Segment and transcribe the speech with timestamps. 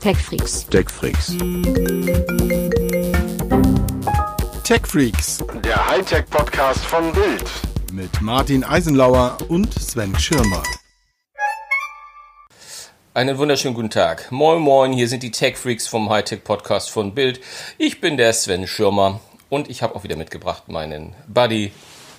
[0.00, 0.66] TechFreaks.
[0.68, 1.36] TechFreaks.
[4.64, 7.44] TechFreaks Der Hightech-Podcast von Bild.
[7.92, 10.62] mit Martin Eisenlauer und Sven Schirmer.
[13.14, 14.30] Einen wunderschönen guten Tag.
[14.30, 17.40] Moin Moin, hier sind die Tech Freaks vom Hightech Podcast von Bild.
[17.78, 21.72] Ich bin der Sven Schirmer und ich habe auch wieder mitgebracht meinen Buddy,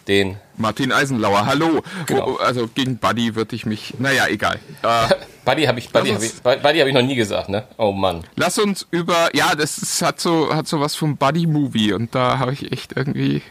[0.09, 0.35] den.
[0.57, 1.81] Martin Eisenlauer, hallo.
[2.07, 2.31] Genau.
[2.31, 4.59] Oh, also gegen Buddy würde ich mich, naja, egal.
[4.81, 5.07] Äh,
[5.45, 7.65] Buddy habe ich, Buddy Lass habe uns- ich, Buddy hab ich noch nie gesagt, ne?
[7.77, 8.23] Oh Mann.
[8.35, 12.39] lass uns über, ja, das ist, hat so, hat so was vom Buddy-Movie und da
[12.39, 13.41] habe ich echt irgendwie,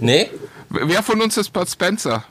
[0.00, 0.30] Nee?
[0.70, 2.24] wer von uns ist Bud Spencer?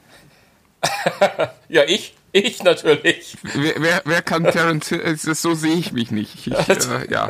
[1.69, 2.15] Ja, ich.
[2.31, 3.37] Ich natürlich.
[3.43, 6.47] Wer, wer, wer kann Terence Hill, so sehe ich mich nicht.
[6.47, 7.29] Ich, äh, ja.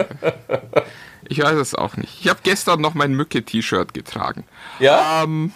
[1.30, 2.22] Ich weiß es auch nicht.
[2.22, 4.46] Ich habe gestern noch mein Mücke-T-Shirt getragen.
[4.80, 5.24] Ja?
[5.24, 5.54] Ähm,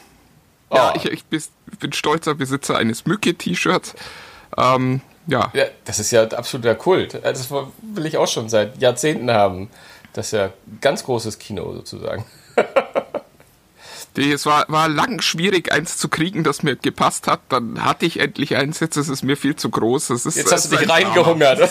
[0.71, 0.97] ja, Oh.
[0.97, 3.95] ich, ich bin stolzer Besitzer eines Mücke-T-Shirts.
[4.57, 7.19] Ähm, ja, ja, das ist ja absoluter Kult.
[7.23, 9.69] Das will ich auch schon seit Jahrzehnten haben.
[10.13, 10.51] Das ist ja
[10.81, 12.25] ganz großes Kino sozusagen.
[14.17, 17.39] Es war, war lang schwierig, eins zu kriegen, das mir gepasst hat.
[17.49, 20.09] Dann hatte ich endlich eins, jetzt ist es mir viel zu groß.
[20.09, 21.69] Ist, Jetzt hast es du dich ein reingehungert.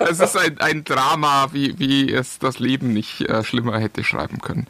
[0.00, 4.40] Es ist ein, ein Drama, wie, wie es das Leben nicht äh, schlimmer hätte schreiben
[4.40, 4.66] können.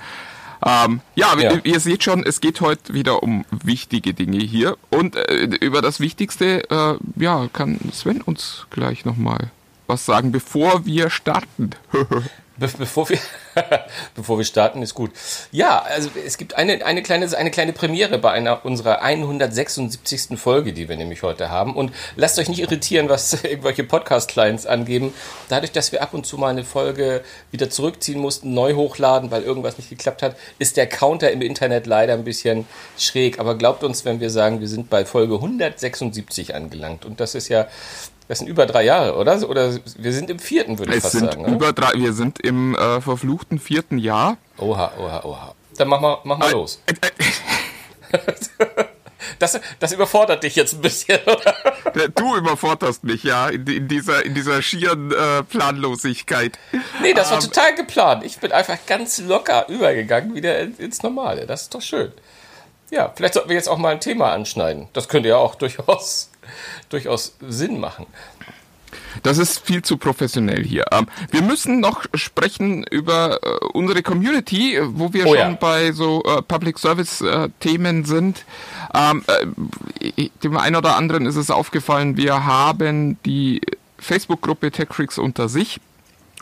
[0.65, 1.59] Ähm, ja, Ja.
[1.63, 4.77] Ihr, seht schon, es geht heute wieder um wichtige Dinge hier.
[4.91, 9.51] Und äh, über das Wichtigste, äh, ja, kann Sven uns gleich nochmal
[9.87, 11.71] was sagen, bevor wir starten.
[12.57, 13.19] Be bevor, wir,
[14.15, 15.11] bevor wir starten, ist gut.
[15.51, 20.39] Ja, also es gibt eine, eine, kleine, eine kleine Premiere bei einer unserer 176.
[20.39, 21.75] Folge, die wir nämlich heute haben.
[21.75, 25.13] Und lasst euch nicht irritieren, was irgendwelche Podcast-Clients angeben.
[25.49, 29.43] Dadurch, dass wir ab und zu mal eine Folge wieder zurückziehen mussten, neu hochladen, weil
[29.43, 33.41] irgendwas nicht geklappt hat, ist der Counter im Internet leider ein bisschen schräg.
[33.41, 37.05] Aber glaubt uns, wenn wir sagen, wir sind bei Folge 176 angelangt.
[37.05, 37.67] Und das ist ja,
[38.29, 39.49] das sind über drei Jahre, oder?
[39.49, 41.43] Oder wir sind im vierten, würde ich Es fast sind sagen.
[41.45, 41.53] oder?
[41.53, 44.37] über drei, wir sind im äh, verfluchten vierten Jahr.
[44.59, 45.55] Oha, oha, oha.
[45.77, 46.81] Dann mach mal, mach mal los.
[46.87, 46.95] Äh,
[49.39, 51.55] Das, das überfordert dich jetzt ein bisschen, oder?
[51.97, 56.59] äh, Du überforderst mich, ja, in, in dieser, in dieser schieren äh, Planlosigkeit.
[57.01, 58.23] Nee, das war Ähm, total geplant.
[58.25, 61.47] Ich bin einfach ganz locker übergegangen, wieder in- ins Normale.
[61.47, 62.13] Das ist doch schön.
[62.91, 64.89] Ja, vielleicht sollten wir jetzt auch mal ein Thema anschneiden.
[64.93, 66.31] Das könnte ja auch durchaus,
[66.89, 68.07] durchaus Sinn machen.
[69.23, 70.85] Das ist viel zu professionell hier.
[70.93, 75.57] Ähm, wir müssen noch sprechen über äh, unsere Community, äh, wo wir Oh schon ja.
[75.59, 77.25] bei so äh, Public Service
[77.61, 78.45] Themen sind.
[78.95, 79.25] Ähm,
[80.01, 83.61] äh, dem einen oder anderen ist es aufgefallen, wir haben die
[83.99, 85.81] Facebook-Gruppe TechFreaks unter sich.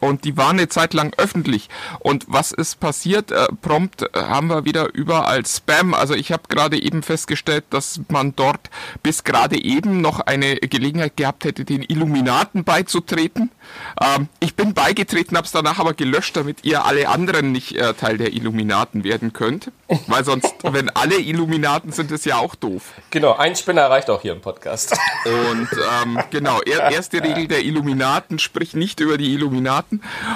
[0.02, 1.68] Und die war eine Zeit lang öffentlich.
[2.00, 3.30] Und was ist passiert?
[3.30, 5.94] Äh, prompt äh, haben wir wieder überall Spam.
[5.94, 8.68] Also ich habe gerade eben festgestellt, dass man dort
[9.04, 13.52] bis gerade eben noch eine Gelegenheit gehabt hätte, den Illuminaten beizutreten.
[14.00, 17.94] Ähm, ich bin beigetreten, habe es danach aber gelöscht, damit ihr alle anderen nicht äh,
[17.94, 19.70] Teil der Illuminaten werden könnt.
[20.08, 22.82] Weil sonst, wenn alle Illuminaten sind, ist ja auch doof.
[23.10, 24.98] Genau, ein Spinner reicht auch hier im Podcast.
[25.24, 25.68] Und
[26.02, 29.91] ähm, genau, er, erste Regel der Illuminaten, sprich nicht über die Illuminaten.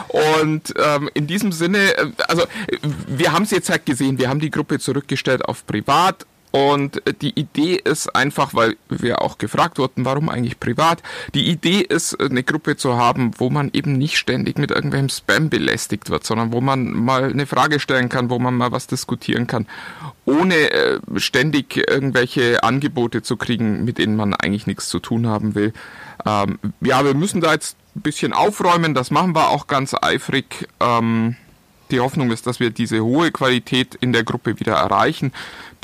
[0.08, 2.44] Und ähm, in diesem Sinne, äh, also
[3.06, 6.26] wir haben es jetzt halt gesehen, wir haben die Gruppe zurückgestellt auf privat.
[6.52, 11.02] Und äh, die Idee ist einfach, weil wir auch gefragt wurden, warum eigentlich privat.
[11.34, 15.10] Die Idee ist, äh, eine Gruppe zu haben, wo man eben nicht ständig mit irgendwelchem
[15.10, 18.86] Spam belästigt wird, sondern wo man mal eine Frage stellen kann, wo man mal was
[18.86, 19.66] diskutieren kann,
[20.24, 25.72] ohne ständig irgendwelche Angebote zu kriegen, mit denen man eigentlich nichts zu tun haben will.
[26.24, 30.68] Ähm, ja, wir müssen da jetzt ein bisschen aufräumen, das machen wir auch ganz eifrig.
[30.80, 31.36] Ähm,
[31.90, 35.32] die Hoffnung ist, dass wir diese hohe Qualität in der Gruppe wieder erreichen,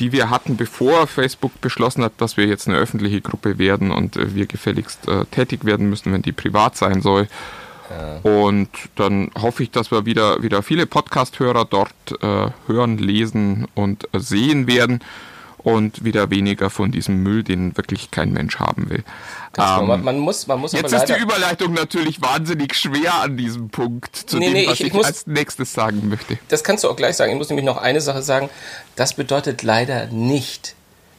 [0.00, 4.16] die wir hatten, bevor Facebook beschlossen hat, dass wir jetzt eine öffentliche Gruppe werden und
[4.16, 7.28] äh, wir gefälligst äh, tätig werden müssen, wenn die privat sein soll.
[8.22, 14.08] Und dann hoffe ich, dass wir wieder, wieder viele Podcast-Hörer dort äh, hören, lesen und
[14.14, 15.00] äh, sehen werden
[15.64, 19.04] und wieder weniger von diesem Müll, den wirklich kein Mensch haben will.
[19.58, 23.68] Ähm, man, man muss, man muss Jetzt ist die Überleitung natürlich wahnsinnig schwer an diesem
[23.68, 26.38] Punkt, zu Nee, dem, nee, was ich- ich, ich muss- als nächstes sagen möchte.
[26.48, 27.32] das kannst du auch gleich sagen.
[27.32, 28.48] Ich muss nämlich noch eine Sache sagen.
[28.96, 30.74] Das bedeutet leider nicht,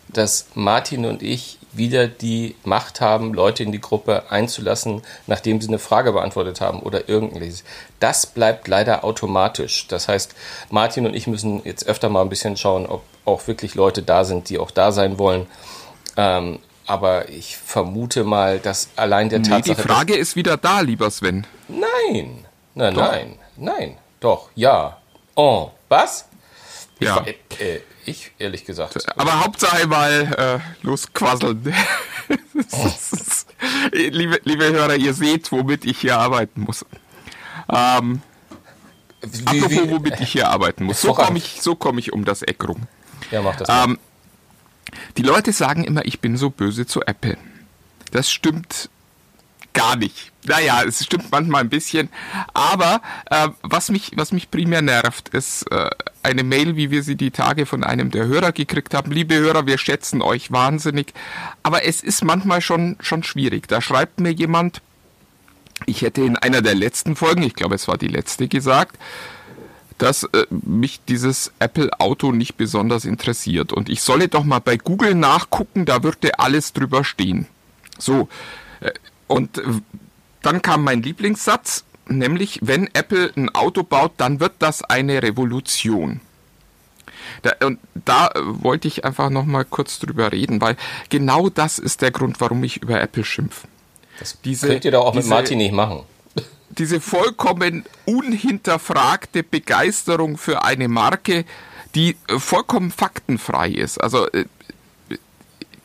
[0.09, 5.69] dass Martin und ich wieder die Macht haben, Leute in die Gruppe einzulassen, nachdem sie
[5.69, 7.63] eine Frage beantwortet haben oder irgendwas.
[7.99, 9.87] Das bleibt leider automatisch.
[9.87, 10.35] Das heißt,
[10.69, 14.23] Martin und ich müssen jetzt öfter mal ein bisschen schauen, ob auch wirklich Leute da
[14.25, 15.47] sind, die auch da sein wollen.
[16.17, 19.75] Ähm, aber ich vermute mal, dass allein der Nee, Tatsache...
[19.75, 21.47] die Frage ist wieder da, lieber Sven.
[21.69, 23.11] Nein, nein, Doch.
[23.11, 24.97] nein, nein, doch, ja.
[25.35, 26.27] Oh, was?
[26.99, 27.15] Ich, Ja.
[27.17, 28.97] war- äh, äh, ich ehrlich gesagt.
[29.17, 31.73] Aber Hauptsache mal äh, losquasseln.
[33.91, 36.85] liebe, liebe Hörer, ihr seht, womit ich hier arbeiten muss.
[37.73, 38.21] Ähm,
[39.21, 41.01] Wie, apropos, womit ich hier arbeiten muss.
[41.01, 42.83] So komme ich, so komm ich um das Eck rum.
[43.31, 43.69] Ja, mach das.
[43.69, 43.97] Ähm,
[45.17, 47.37] die Leute sagen immer, ich bin so böse zu Apple.
[48.11, 48.89] Das stimmt
[49.73, 50.31] gar nicht.
[50.45, 52.09] Naja, es stimmt manchmal ein bisschen.
[52.53, 55.89] Aber äh, was, mich, was mich primär nervt, ist äh,
[56.21, 59.11] eine Mail, wie wir sie die Tage von einem der Hörer gekriegt haben.
[59.11, 61.13] Liebe Hörer, wir schätzen euch wahnsinnig.
[61.63, 63.67] Aber es ist manchmal schon, schon schwierig.
[63.67, 64.81] Da schreibt mir jemand,
[65.85, 68.97] ich hätte in einer der letzten Folgen, ich glaube es war die letzte, gesagt,
[69.97, 73.71] dass äh, mich dieses Apple-Auto nicht besonders interessiert.
[73.73, 77.47] Und ich solle doch mal bei Google nachgucken, da würde alles drüber stehen.
[77.99, 78.27] So,
[78.81, 78.91] äh,
[79.27, 79.63] und äh,
[80.41, 86.19] dann kam mein Lieblingssatz, nämlich, wenn Apple ein Auto baut, dann wird das eine Revolution.
[87.41, 90.75] Da, und da äh, wollte ich einfach noch mal kurz drüber reden, weil
[91.09, 93.67] genau das ist der Grund, warum ich über Apple schimpfe.
[94.19, 96.01] das diese- könnt ihr doch auch mit diese- Martin nicht machen.
[96.69, 101.45] Diese vollkommen unhinterfragte Begeisterung für eine Marke,
[101.95, 104.01] die äh, vollkommen faktenfrei ist.
[104.01, 104.45] Also äh,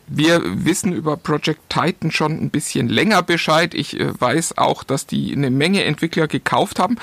[0.06, 3.74] wir wissen über Project Titan schon ein bisschen länger Bescheid.
[3.74, 6.96] Ich äh, weiß auch, dass die eine Menge Entwickler gekauft haben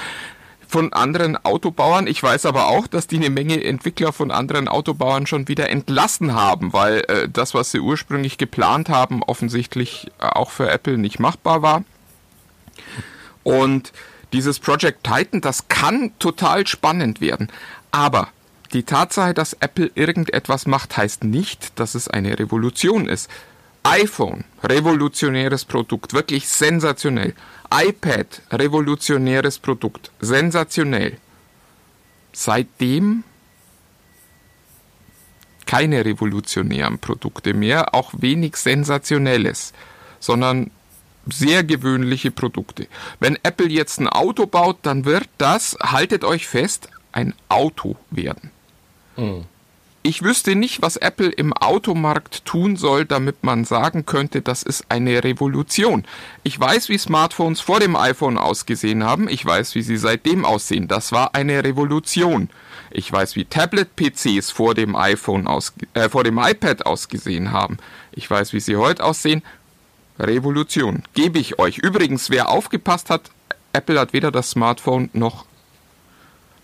[0.67, 2.07] von anderen Autobauern.
[2.07, 6.33] Ich weiß aber auch, dass die eine Menge Entwickler von anderen Autobauern schon wieder entlassen
[6.33, 11.83] haben, weil das, was sie ursprünglich geplant haben, offensichtlich auch für Apple nicht machbar war.
[13.45, 13.93] Und
[14.33, 17.49] dieses Project Titan, das kann total spannend werden.
[17.91, 18.29] Aber
[18.73, 23.29] die Tatsache, dass Apple irgendetwas macht, heißt nicht, dass es eine Revolution ist.
[23.83, 27.35] iPhone, revolutionäres Produkt, wirklich sensationell.
[27.71, 31.19] iPad, revolutionäres Produkt, sensationell.
[32.33, 33.23] Seitdem
[35.67, 39.73] keine revolutionären Produkte mehr, auch wenig sensationelles,
[40.19, 40.71] sondern
[41.27, 42.87] sehr gewöhnliche Produkte.
[43.19, 48.51] Wenn Apple jetzt ein Auto baut, dann wird das, haltet euch fest, ein Auto werden.
[50.07, 54.85] Ich wüsste nicht, was Apple im Automarkt tun soll, damit man sagen könnte, das ist
[54.89, 56.03] eine Revolution.
[56.43, 59.27] Ich weiß, wie Smartphones vor dem iPhone ausgesehen haben.
[59.27, 60.87] Ich weiß, wie sie seitdem aussehen.
[60.87, 62.51] Das war eine Revolution.
[62.91, 67.77] Ich weiß, wie Tablet-PCs vor dem iPhone aus, äh, vor dem iPad ausgesehen haben.
[68.11, 69.41] Ich weiß, wie sie heute aussehen.
[70.19, 71.03] Revolution.
[71.13, 71.77] Gebe ich euch.
[71.77, 73.31] Übrigens, wer aufgepasst hat,
[73.73, 75.45] Apple hat weder das Smartphone noch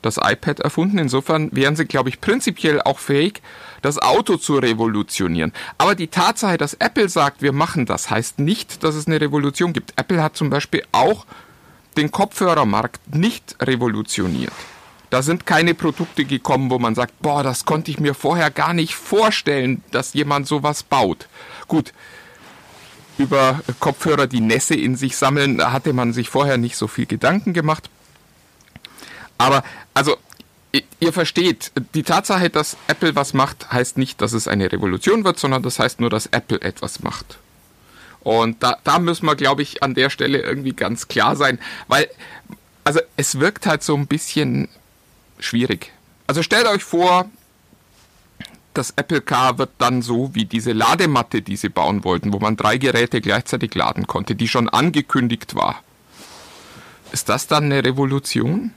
[0.01, 0.98] das iPad erfunden.
[0.98, 3.42] Insofern wären sie, glaube ich, prinzipiell auch fähig,
[3.81, 5.53] das Auto zu revolutionieren.
[5.77, 9.74] Aber die Tatsache, dass Apple sagt, wir machen das, heißt nicht, dass es eine Revolution
[9.74, 9.94] gibt.
[9.98, 11.25] Apple hat zum Beispiel auch
[11.98, 14.53] den Kopfhörermarkt nicht revolutioniert.
[15.09, 18.74] Da sind keine Produkte gekommen, wo man sagt, boah, das konnte ich mir vorher gar
[18.74, 21.27] nicht vorstellen, dass jemand sowas baut.
[21.68, 21.92] Gut,
[23.18, 27.06] über Kopfhörer, die Nässe in sich sammeln, da hatte man sich vorher nicht so viel
[27.06, 27.90] Gedanken gemacht.
[29.38, 29.63] Aber,
[29.94, 30.18] also,
[31.00, 35.40] ihr versteht, die Tatsache, dass Apple was macht, heißt nicht, dass es eine Revolution wird,
[35.40, 37.38] sondern das heißt nur, dass Apple etwas macht.
[38.22, 42.08] Und da, da müssen wir, glaube ich, an der Stelle irgendwie ganz klar sein, weil,
[42.84, 44.69] also es wirkt halt so ein bisschen
[45.40, 45.92] schwierig.
[46.28, 47.30] Also stellt euch vor,
[48.73, 52.56] das Apple Car wird dann so wie diese Ladematte, die sie bauen wollten, wo man
[52.56, 55.83] drei Geräte gleichzeitig laden konnte, die schon angekündigt war.
[57.12, 58.73] Ist das dann eine Revolution?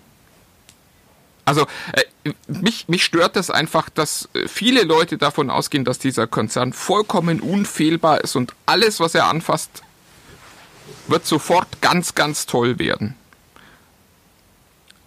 [1.45, 6.27] Also äh, mich, mich stört das einfach, dass äh, viele Leute davon ausgehen, dass dieser
[6.27, 9.83] Konzern vollkommen unfehlbar ist und alles, was er anfasst,
[11.07, 13.15] wird sofort ganz, ganz toll werden.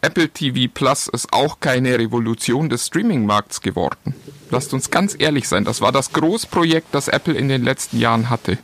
[0.02, 4.16] Apple TV Plus ist auch keine Revolution des Streaming-Markts geworden.
[4.52, 8.30] Lasst uns ganz ehrlich sein, das war das Großprojekt, das Apple in den letzten Jahren
[8.30, 8.58] hatte.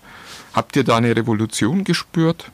[0.53, 2.51] Habt ihr da eine Revolution gespürt?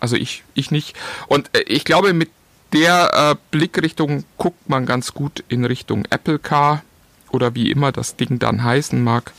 [0.00, 0.96] Also ich, ich nicht.
[1.26, 2.30] Und äh, ich glaube, mit
[2.72, 6.82] der äh, Blickrichtung guckt man ganz gut in Richtung Apple Car
[7.30, 9.32] oder wie immer das Ding dann heißen mag.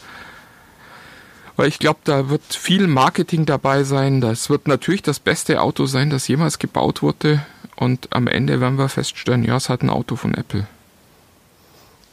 [1.55, 4.21] Weil ich glaube, da wird viel Marketing dabei sein.
[4.21, 7.45] Das wird natürlich das beste Auto sein, das jemals gebaut wurde.
[7.75, 10.68] Und am Ende werden wir feststellen, ja, es hat ein Auto von Apple.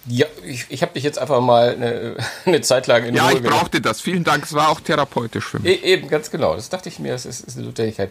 [0.07, 3.33] Ja, ich, ich habe dich jetzt einfach mal eine, eine Zeit lang in Ja, Ruhe
[3.35, 3.59] ich gelassen.
[3.61, 4.01] brauchte das.
[4.01, 4.45] Vielen Dank.
[4.45, 5.83] Es war auch therapeutisch für mich.
[5.85, 6.55] E eben, ganz genau.
[6.57, 8.11] Das dachte ich mir, das ist, ist eine Notwendigkeit.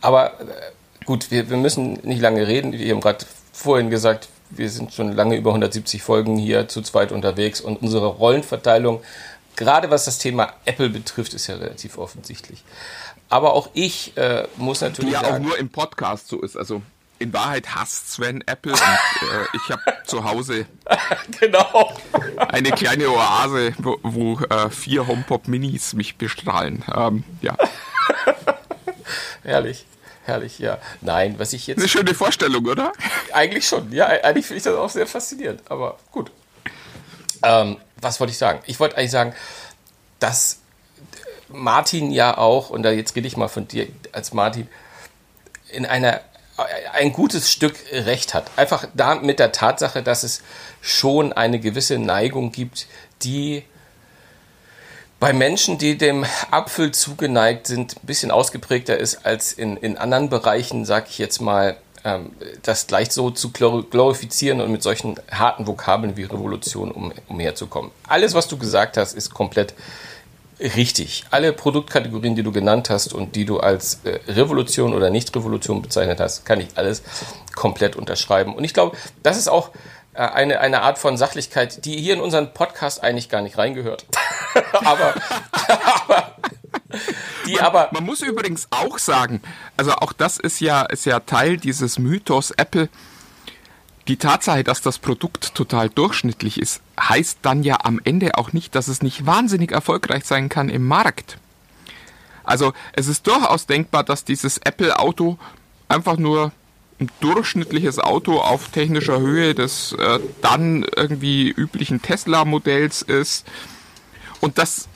[0.00, 0.44] Aber äh,
[1.04, 2.72] gut, wir, wir müssen nicht lange reden.
[2.72, 7.10] Wir haben gerade vorhin gesagt, wir sind schon lange über 170 Folgen hier zu zweit
[7.10, 9.00] unterwegs und unsere Rollenverteilung,
[9.56, 12.62] gerade was das Thema Apple betrifft, ist ja relativ offensichtlich.
[13.28, 16.56] Aber auch ich äh, muss natürlich Die ja auch sagen, nur im Podcast so ist.
[16.56, 16.82] Also
[17.18, 20.66] in Wahrheit hasst Sven Apple und äh, ich habe zu Hause
[21.40, 21.92] genau.
[22.36, 26.84] eine kleine Oase, wo, wo äh, vier HomePod Minis mich bestrahlen.
[26.94, 27.56] Ähm, ja.
[29.42, 29.86] Herrlich.
[30.24, 30.78] herrlich, ja.
[31.00, 31.78] Nein, was ich jetzt.
[31.78, 32.92] Eine schöne Vorstellung, oder?
[33.32, 34.06] Eigentlich schon, ja.
[34.06, 36.30] Eigentlich finde ich das auch sehr faszinierend, aber gut.
[37.42, 38.60] Ähm, was wollte ich sagen?
[38.66, 39.34] Ich wollte eigentlich sagen,
[40.18, 40.58] dass
[41.48, 44.68] Martin ja auch, und da jetzt rede ich mal von dir als Martin,
[45.70, 46.20] in einer
[46.92, 48.50] ein gutes Stück Recht hat.
[48.56, 50.42] Einfach da mit der Tatsache, dass es
[50.80, 52.86] schon eine gewisse Neigung gibt,
[53.22, 53.62] die
[55.18, 60.28] bei Menschen, die dem Apfel zugeneigt sind, ein bisschen ausgeprägter ist als in, in anderen
[60.28, 61.76] Bereichen, sag ich jetzt mal,
[62.06, 62.30] ähm,
[62.62, 67.90] das gleich so zu glorifizieren und mit solchen harten Vokabeln wie Revolution um, umherzukommen.
[68.06, 69.74] Alles, was du gesagt hast, ist komplett
[70.60, 71.24] richtig.
[71.32, 76.20] Alle Produktkategorien, die du genannt hast und die du als äh, Revolution oder Nicht-Revolution bezeichnet
[76.20, 77.02] hast, kann ich alles
[77.56, 78.54] komplett unterschreiben.
[78.54, 79.70] Und ich glaube, das ist auch
[80.14, 84.06] äh, eine, eine Art von Sachlichkeit, die hier in unseren Podcast eigentlich gar nicht reingehört.
[84.72, 85.14] aber,
[86.06, 86.36] aber
[87.46, 87.88] die man, aber.
[87.92, 89.40] Man muss übrigens auch sagen,
[89.76, 92.88] also auch das ist ja, ist ja Teil dieses Mythos Apple.
[94.08, 98.74] Die Tatsache, dass das Produkt total durchschnittlich ist, heißt dann ja am Ende auch nicht,
[98.74, 101.38] dass es nicht wahnsinnig erfolgreich sein kann im Markt.
[102.44, 105.38] Also es ist durchaus denkbar, dass dieses Apple-Auto
[105.88, 106.52] einfach nur
[107.00, 113.46] ein durchschnittliches Auto auf technischer Höhe des äh, dann irgendwie üblichen Tesla-Modells ist
[114.40, 114.88] und dass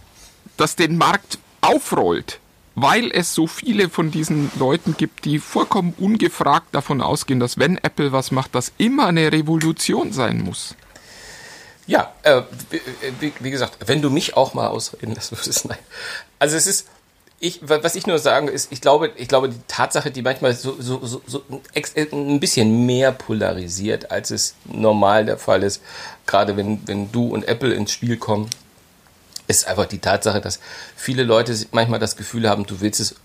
[0.57, 2.39] das den Markt aufrollt,
[2.75, 7.79] weil es so viele von diesen Leuten gibt, die vollkommen ungefragt davon ausgehen, dass wenn
[7.79, 10.75] Apple was macht, das immer eine Revolution sein muss.
[11.87, 12.43] Ja, äh,
[13.19, 15.79] wie, wie, gesagt, wenn du mich auch mal ausreden lassen würdest, nein.
[16.39, 16.87] Also es ist,
[17.41, 20.77] ich, was ich nur sagen ist, ich glaube, ich glaube, die Tatsache, die manchmal so,
[20.79, 21.43] so, so, so
[22.13, 25.83] ein bisschen mehr polarisiert, als es normal der Fall ist,
[26.27, 28.49] gerade wenn, wenn du und Apple ins Spiel kommen,
[29.51, 30.61] ist einfach die Tatsache, dass
[30.97, 33.17] viele Leute manchmal das Gefühl haben, du willst es,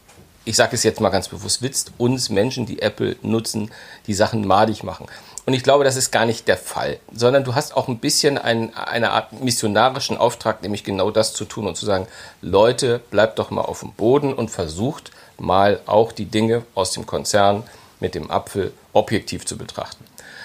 [0.43, 3.71] ich sage es jetzt mal ganz bewusst, willst uns Menschen, die Apple nutzen,
[4.07, 5.05] die Sachen madig machen.
[5.45, 8.39] Und ich glaube, das ist gar nicht der Fall, sondern du hast auch ein bisschen
[8.39, 12.07] ein, eine Art missionarischen Auftrag, nämlich genau das zu tun und zu sagen,
[12.41, 17.05] Leute, bleibt doch mal auf dem Boden und versucht mal auch die Dinge aus dem
[17.05, 17.63] Konzern
[17.99, 20.03] mit dem Apfel objektiv zu betrachten.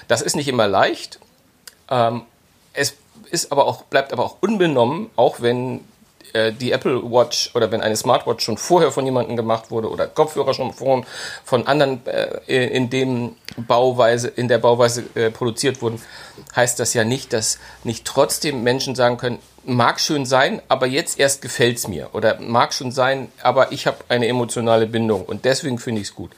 [0.09, 1.19] Das ist nicht immer leicht.
[1.89, 2.23] Ähm,
[3.31, 5.81] ist aber auch, bleibt aber auch unbenommen, auch wenn
[6.33, 10.07] äh, die Apple Watch oder wenn eine Smartwatch schon vorher von jemandem gemacht wurde oder
[10.07, 11.05] Kopfhörer schon von,
[11.45, 16.01] von anderen äh, in dem Bauweise, in der Bauweise äh, produziert wurden,
[16.55, 21.19] heißt das ja nicht, dass nicht trotzdem Menschen sagen können, mag schön sein, aber jetzt
[21.19, 22.11] erst gefällt es mir.
[22.13, 26.15] Oder mag schon sein, aber ich habe eine emotionale Bindung und deswegen finde ich es
[26.15, 26.31] gut.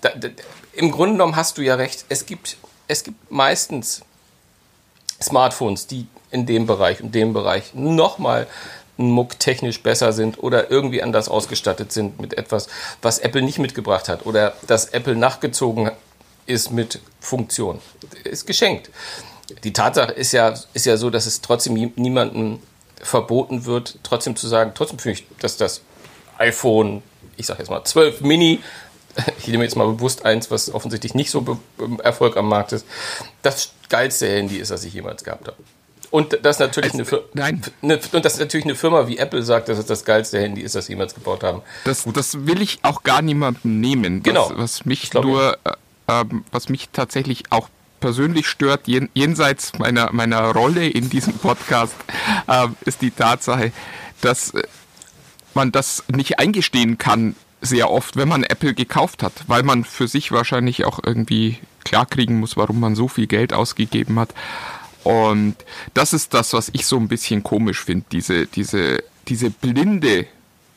[0.00, 0.28] Da, da,
[0.72, 2.04] Im Grunde genommen hast du ja recht.
[2.08, 2.56] Es gibt,
[2.86, 4.02] es gibt meistens
[5.20, 8.46] Smartphones, die in dem Bereich und dem Bereich nochmal
[8.96, 12.68] Muck technisch besser sind oder irgendwie anders ausgestattet sind mit etwas,
[13.02, 15.90] was Apple nicht mitgebracht hat oder dass Apple nachgezogen
[16.46, 17.80] ist mit Funktion.
[18.24, 18.90] Ist geschenkt.
[19.64, 22.60] Die Tatsache ist ja, ist ja so, dass es trotzdem niemandem
[23.00, 25.82] verboten wird, trotzdem zu sagen, trotzdem finde ich, dass das
[26.38, 27.02] iPhone,
[27.36, 28.60] ich sage jetzt mal 12 Mini,
[29.38, 31.58] ich nehme jetzt mal bewusst eins, was offensichtlich nicht so
[32.02, 32.86] Erfolg am Markt ist,
[33.42, 35.56] das geilste Handy ist, das ich jemals gehabt habe.
[36.16, 37.04] Und das natürlich eine,
[37.34, 37.60] Nein.
[37.82, 40.74] Eine, und das natürlich eine Firma wie Apple sagt, dass es das geilste Handy ist,
[40.74, 41.60] das sie jemals gebaut haben.
[41.84, 44.22] Das, das will ich auch gar niemandem nehmen.
[44.22, 44.48] Genau.
[44.48, 45.72] Was, was mich nur, äh,
[46.08, 47.68] ähm, was mich tatsächlich auch
[48.00, 51.94] persönlich stört, jen, jenseits meiner, meiner Rolle in diesem Podcast,
[52.46, 53.72] äh, ist die Tatsache,
[54.22, 54.62] dass äh,
[55.52, 60.08] man das nicht eingestehen kann, sehr oft, wenn man Apple gekauft hat, weil man für
[60.08, 64.30] sich wahrscheinlich auch irgendwie klarkriegen muss, warum man so viel Geld ausgegeben hat.
[65.06, 65.54] Und
[65.94, 70.26] das ist das, was ich so ein bisschen komisch finde, diese, diese, diese blinde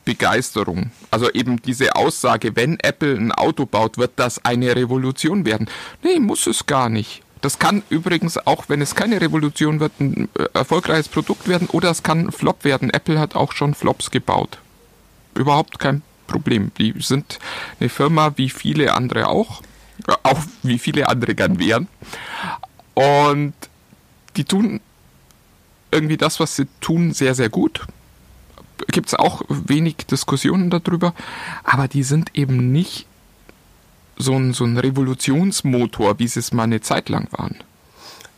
[0.06, 0.92] Begeisterung.
[1.10, 5.68] Also eben diese Aussage, wenn Apple ein Auto baut, wird das eine Revolution werden.
[6.04, 7.24] Nee, muss es gar nicht.
[7.42, 11.90] Das kann übrigens auch, wenn es keine Revolution wird, ein äh, erfolgreiches Produkt werden oder
[11.90, 12.92] es kann ein Flop werden.
[12.92, 14.60] Apple hat auch schon Flops gebaut.
[15.34, 16.72] Überhaupt kein Problem.
[16.78, 17.40] Die sind
[17.80, 19.64] eine Firma wie viele andere auch.
[20.22, 21.88] Auch wie viele andere gern wären.
[22.94, 23.54] Und
[24.36, 24.82] die tun
[25.92, 27.86] irgendwie das, was sie tun, sehr, sehr gut.
[28.88, 31.14] Gibt es auch wenig Diskussionen darüber,
[31.64, 33.08] aber die sind eben nicht
[34.18, 37.56] so ein, so ein Revolutionsmotor, wie sie es mal eine Zeit lang waren.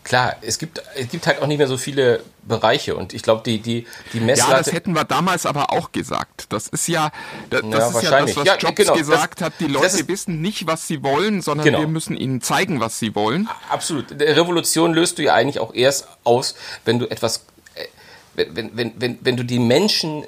[0.04, 3.44] Klar, es gibt, es gibt halt auch nicht mehr so viele Bereiche und ich glaube,
[3.46, 4.52] die, die, die Messlatte...
[4.52, 6.46] Ja, das hätten wir damals aber auch gesagt.
[6.50, 7.12] Das ist ja
[7.52, 9.54] das, ja, ist ja das, was ja, Jobs genau, gesagt das, hat.
[9.60, 11.80] Die Leute wissen nicht, was sie wollen, sondern genau.
[11.82, 13.48] wir müssen ihnen zeigen, was sie wollen.
[13.70, 14.12] Absolut.
[14.20, 17.86] Revolution löst du ja eigentlich auch erst aus, wenn du etwas, äh,
[18.34, 20.26] wenn, wenn, wenn, wenn du die Menschen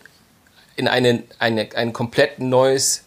[0.76, 3.04] in eine, eine, ein komplett neues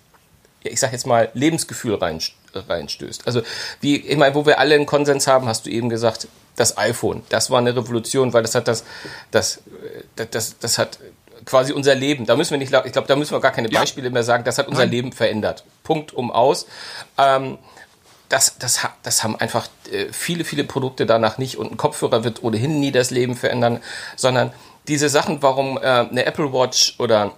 [0.64, 2.20] ich sag jetzt mal, Lebensgefühl rein,
[2.52, 3.26] reinstößt.
[3.26, 3.42] Also,
[3.80, 7.22] wie, ich meine, wo wir alle einen Konsens haben, hast du eben gesagt, das iPhone,
[7.28, 8.84] das war eine Revolution, weil das hat das,
[9.30, 9.60] das,
[10.16, 10.98] das, das, das hat
[11.44, 12.26] quasi unser Leben.
[12.26, 14.44] Da müssen wir nicht, ich glaube, da müssen wir gar keine Beispiele mehr sagen.
[14.44, 15.64] Das hat unser Leben verändert.
[15.84, 16.66] Punkt um aus.
[17.18, 17.58] Ähm,
[18.28, 21.56] das, das, das haben einfach äh, viele, viele Produkte danach nicht.
[21.56, 23.80] Und ein Kopfhörer wird ohnehin nie das Leben verändern,
[24.16, 24.52] sondern
[24.88, 27.32] diese Sachen, warum äh, eine Apple Watch oder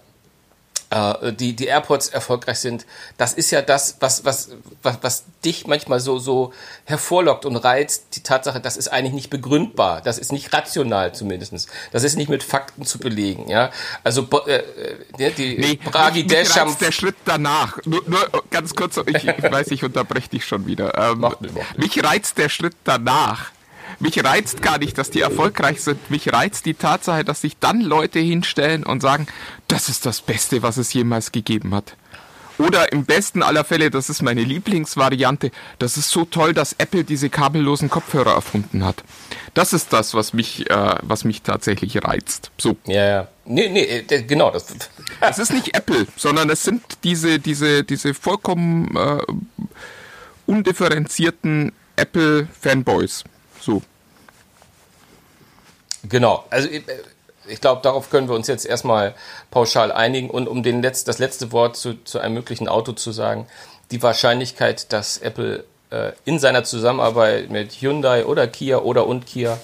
[0.90, 4.50] äh, die, die AirPods erfolgreich sind, das ist ja das, was, was,
[4.82, 6.52] was, was dich manchmal so, so
[6.84, 8.16] hervorlockt und reizt.
[8.16, 10.00] Die Tatsache, das ist eigentlich nicht begründbar.
[10.00, 11.68] Das ist nicht rational zumindest.
[11.92, 13.48] Das ist nicht mit Fakten zu belegen.
[13.48, 13.70] Ja?
[14.02, 17.78] Also äh, äh die nee, Bragi mich reizt der Schritt danach.
[17.84, 20.96] Nur, nur ganz kurz, ich, ich weiß, ich unterbreche dich schon wieder.
[20.96, 21.26] Ähm,
[21.76, 23.50] mich reizt der Schritt danach
[24.00, 26.10] mich reizt gar nicht, dass die erfolgreich sind.
[26.10, 29.26] Mich reizt die Tatsache, dass sich dann Leute hinstellen und sagen,
[29.66, 31.96] das ist das Beste, was es jemals gegeben hat.
[32.58, 37.04] Oder im besten aller Fälle, das ist meine Lieblingsvariante, das ist so toll, dass Apple
[37.04, 39.04] diese kabellosen Kopfhörer erfunden hat.
[39.54, 42.50] Das ist das, was mich, äh, was mich tatsächlich reizt.
[42.58, 42.76] So.
[42.86, 43.28] Ja, ja.
[43.44, 44.50] Nee, nee, äh, genau.
[44.50, 44.66] Das.
[45.20, 49.22] es ist nicht Apple, sondern es sind diese, diese, diese vollkommen äh,
[50.46, 53.24] undifferenzierten Apple-Fanboys.
[53.60, 53.82] So.
[56.08, 56.44] Genau.
[56.50, 56.82] Also ich,
[57.46, 59.14] ich glaube, darauf können wir uns jetzt erstmal
[59.50, 60.30] pauschal einigen.
[60.30, 63.46] Und um den Letz-, das letzte Wort zu, zu einem möglichen Auto zu sagen,
[63.90, 69.58] die Wahrscheinlichkeit, dass Apple äh, in seiner Zusammenarbeit mit Hyundai oder Kia oder und Kia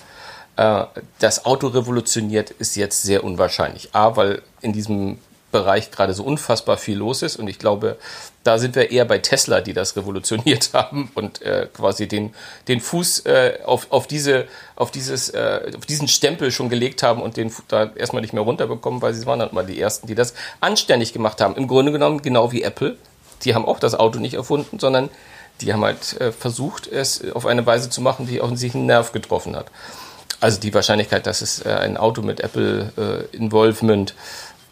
[0.57, 0.85] äh,
[1.19, 3.91] das Auto revolutioniert, ist jetzt sehr unwahrscheinlich.
[3.95, 5.19] A, weil in diesem
[5.55, 7.37] Bereich gerade so unfassbar viel los ist.
[7.37, 7.97] Und ich glaube,
[8.43, 12.35] da sind wir eher bei Tesla, die das revolutioniert haben und äh, quasi den,
[12.67, 17.23] den Fuß äh, auf, auf, diese, auf, dieses, äh, auf diesen Stempel schon gelegt haben
[17.23, 20.17] und den da erstmal nicht mehr runterbekommen, weil sie waren dann mal die Ersten, die
[20.17, 21.55] das anständig gemacht haben.
[21.55, 22.97] Im Grunde genommen genau wie Apple.
[23.45, 25.09] Die haben auch das Auto nicht erfunden, sondern
[25.61, 29.13] die haben halt äh, versucht, es auf eine Weise zu machen, die sich einen Nerv
[29.13, 29.67] getroffen hat.
[30.41, 33.37] Also die Wahrscheinlichkeit, dass es äh, ein Auto mit Apple äh,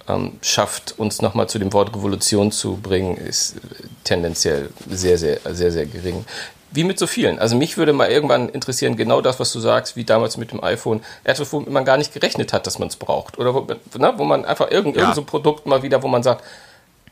[0.08, 3.56] ähm, schafft, uns nochmal zu dem Wort Revolution zu bringen, ist
[4.04, 6.24] tendenziell sehr, sehr, sehr, sehr gering.
[6.70, 7.38] Wie mit so vielen.
[7.38, 10.64] Also mich würde mal irgendwann interessieren, genau das, was du sagst, wie damals mit dem
[10.64, 11.02] iPhone.
[11.22, 13.38] Etwas, wo man gar nicht gerechnet hat, dass man es braucht.
[13.38, 13.66] Oder wo,
[13.98, 15.02] ne, wo man einfach irgend, ja.
[15.02, 16.42] irgend so ein Produkt mal wieder, wo man sagt,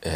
[0.01, 0.09] äh,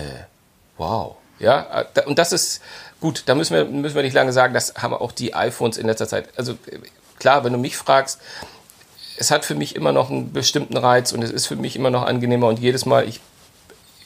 [0.78, 1.16] wow.
[1.38, 2.62] Ja, äh, und das ist
[3.00, 5.86] gut, da müssen wir, müssen wir nicht lange sagen, das haben auch die iPhones in
[5.86, 6.30] letzter Zeit.
[6.38, 6.56] Also
[7.20, 8.20] klar, wenn du mich fragst,
[9.18, 11.90] es hat für mich immer noch einen bestimmten Reiz und es ist für mich immer
[11.90, 13.22] noch angenehmer und jedes Mal, ich,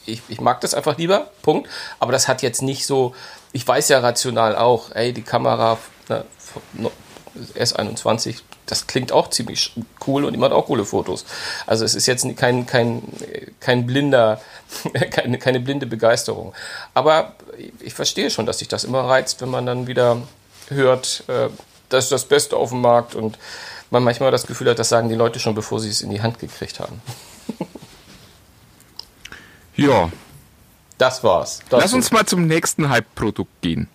[0.06, 1.70] ich, ich mag das einfach lieber, Punkt.
[2.00, 3.16] Aber das hat jetzt nicht so,
[3.52, 5.78] ich weiß ja rational auch, ey, die Kamera
[6.10, 6.26] ne,
[7.56, 9.74] S21, das klingt auch ziemlich
[10.06, 11.26] cool und die macht auch coole Fotos.
[11.66, 13.02] Also es ist jetzt kein, kein,
[13.60, 14.42] kein blinder,
[15.12, 16.54] keine, keine blinde Begeisterung.
[16.94, 17.34] Aber
[17.80, 20.22] ich verstehe schon, dass sich das immer reizt, wenn man dann wieder
[20.70, 21.50] hört, äh,
[21.90, 23.40] das ist das Beste auf dem Markt und
[23.92, 26.22] man manchmal das Gefühl hat, das sagen die Leute schon, bevor sie es in die
[26.22, 27.02] Hand gekriegt haben.
[29.76, 30.12] ja.
[30.98, 31.60] Das war's.
[31.70, 33.88] Das Lass uns mal zum nächsten Hype-Produkt gehen.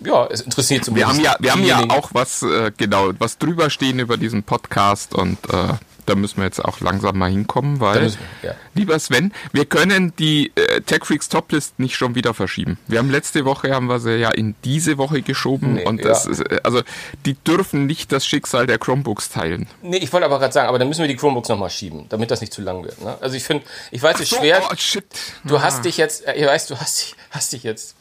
[0.00, 1.18] Ja, es interessiert zumindest.
[1.18, 4.42] Wir haben ja, wir haben ja auch was, äh, genau, was drüber stehen über diesen
[4.42, 5.74] Podcast und äh,
[6.06, 8.54] da müssen wir jetzt auch langsam mal hinkommen, weil, wir, ja.
[8.74, 12.78] lieber Sven, wir können die äh, Tech Freaks Toplist nicht schon wieder verschieben.
[12.88, 16.24] Wir haben letzte Woche, haben wir sie ja in diese Woche geschoben nee, und das
[16.24, 16.30] ja.
[16.32, 16.82] ist, äh, also
[17.24, 19.68] die dürfen nicht das Schicksal der Chromebooks teilen.
[19.82, 22.30] Nee, ich wollte aber gerade sagen, aber dann müssen wir die Chromebooks nochmal schieben, damit
[22.30, 23.00] das nicht zu lang wird.
[23.00, 23.16] Ne?
[23.20, 24.62] Also ich finde, ich weiß, es ist so, schwer.
[24.70, 25.04] Oh, shit.
[25.44, 25.62] Du ah.
[25.62, 27.94] hast dich jetzt, äh, ich weiß, du hast dich, hast dich jetzt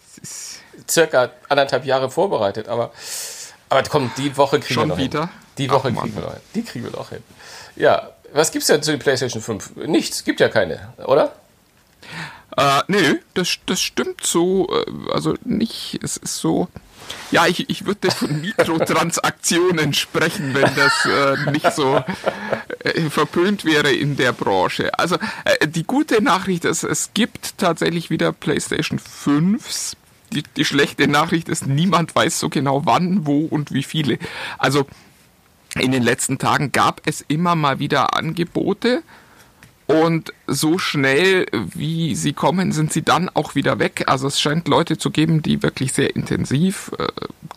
[0.90, 2.92] circa anderthalb Jahre vorbereitet, aber,
[3.70, 5.22] aber komm, die Woche kriegen schon wir noch wieder?
[5.22, 5.30] hin.
[5.58, 6.42] Die Woche Ach, kriegen wir noch hin.
[6.56, 7.24] Die kriegen wir noch hin.
[7.82, 9.88] Ja, was gibt's denn zu der PlayStation 5?
[9.88, 11.34] Nichts, gibt ja keine, oder?
[12.56, 14.70] Äh, nee, das, das stimmt so.
[14.70, 16.68] Äh, also nicht, es ist so.
[17.32, 22.04] Ja, ich, ich würde von Mikrotransaktionen sprechen, wenn das äh, nicht so
[22.84, 24.94] äh, verpönt wäre in der Branche.
[25.00, 25.16] Also
[25.46, 29.94] äh, die gute Nachricht ist, es gibt tatsächlich wieder PlayStation 5s.
[30.34, 34.20] Die, die schlechte Nachricht ist, niemand weiß so genau wann, wo und wie viele.
[34.60, 34.86] Also
[35.80, 39.04] in den letzten Tagen gab es immer mal wieder Angebote
[39.88, 44.04] und so schnell wie sie kommen, sind sie dann auch wieder weg.
[44.08, 47.08] Also es scheint Leute zu geben, die wirklich sehr intensiv äh,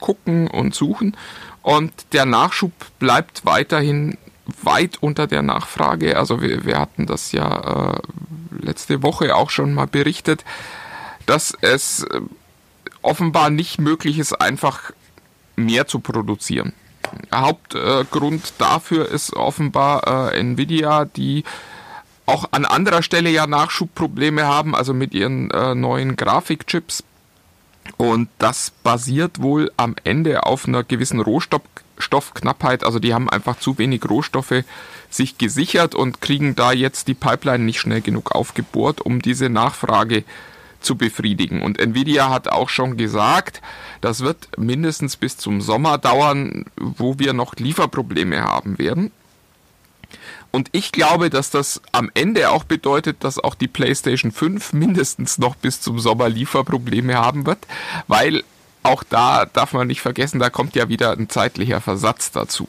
[0.00, 1.16] gucken und suchen
[1.62, 4.18] und der Nachschub bleibt weiterhin
[4.62, 6.16] weit unter der Nachfrage.
[6.18, 8.00] Also wir, wir hatten das ja äh,
[8.61, 10.44] letzte Woche auch schon mal berichtet,
[11.27, 12.20] dass es äh,
[13.03, 14.92] offenbar nicht möglich ist, einfach
[15.57, 16.74] mehr zu produzieren.
[17.33, 21.45] Hauptgrund dafür ist offenbar äh, Nvidia, die
[22.27, 27.05] auch an anderer Stelle ja Nachschubprobleme haben, also mit ihren äh, neuen Grafikchips.
[27.97, 32.83] Und das basiert wohl am Ende auf einer gewissen Rohstoffknappheit.
[32.83, 34.64] Also die haben einfach zu wenig Rohstoffe
[35.11, 40.25] sich gesichert und kriegen da jetzt die Pipeline nicht schnell genug aufgebohrt, um diese Nachfrage
[40.85, 41.62] zu befriedigen.
[41.62, 43.62] Und Nvidia hat auch schon gesagt,
[44.01, 49.11] das wird mindestens bis zum Sommer dauern, wo wir noch Lieferprobleme haben werden.
[50.51, 55.38] Und ich glaube, dass das am Ende auch bedeutet, dass auch die PlayStation 5 mindestens
[55.38, 57.59] noch bis zum Sommer Lieferprobleme haben wird,
[58.07, 58.44] weil
[58.85, 62.68] auch da darf man nicht vergessen, da kommt ja wieder ein zeitlicher Versatz dazu.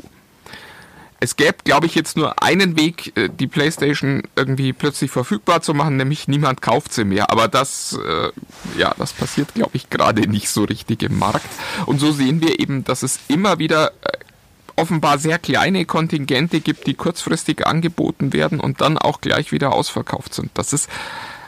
[1.20, 5.74] Es gäbe, glaube ich, jetzt nur einen Weg, äh, die PlayStation irgendwie plötzlich verfügbar zu
[5.74, 7.32] machen, nämlich niemand kauft sie mehr.
[7.32, 11.48] Aber das, äh, ja, das passiert, glaube ich, gerade nicht so richtig im Markt.
[11.86, 14.18] Und so sehen wir eben, dass es immer wieder äh,
[14.76, 20.34] offenbar sehr kleine Kontingente gibt, die kurzfristig angeboten werden und dann auch gleich wieder ausverkauft
[20.34, 20.52] sind.
[20.56, 20.90] Das ist,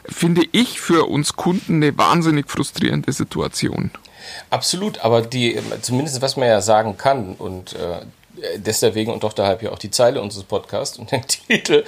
[0.08, 3.92] finde ich, für uns Kunden eine wahnsinnig frustrierende Situation.
[4.50, 8.00] Absolut, aber die, zumindest was man ja sagen kann, und äh,
[8.58, 11.84] deswegen und doch dahalb ja auch die Zeile unseres Podcasts und der Titel.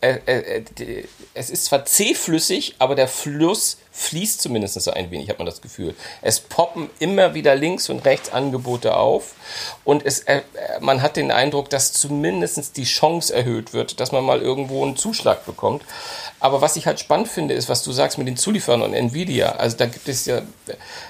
[0.00, 5.38] Äh, äh, äh, es ist zwar zähflüssig, aber der Fluss fließt zumindest ein wenig, hat
[5.38, 5.94] man das Gefühl.
[6.20, 9.34] Es poppen immer wieder links und rechts Angebote auf
[9.84, 10.24] und es,
[10.80, 14.96] man hat den Eindruck, dass zumindest die Chance erhöht wird, dass man mal irgendwo einen
[14.96, 15.84] Zuschlag bekommt.
[16.40, 19.52] Aber was ich halt spannend finde, ist, was du sagst mit den Zulieferern und Nvidia.
[19.52, 20.42] Also da gibt es ja,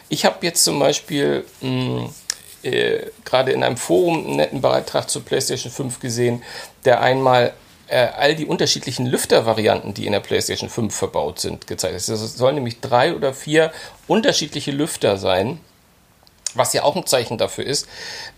[0.09, 2.14] ich habe jetzt zum Beispiel mh, hm,
[2.64, 6.42] äh, gerade in einem Forum einen netten Beitrag zur PlayStation 5 gesehen,
[6.85, 7.53] der einmal
[7.88, 12.09] äh, all die unterschiedlichen Lüftervarianten, die in der PlayStation 5 verbaut sind, gezeigt hat.
[12.09, 13.72] Es sollen nämlich drei oder vier
[14.07, 15.61] unterschiedliche Lüfter sein,
[16.55, 17.87] was ja auch ein Zeichen dafür ist,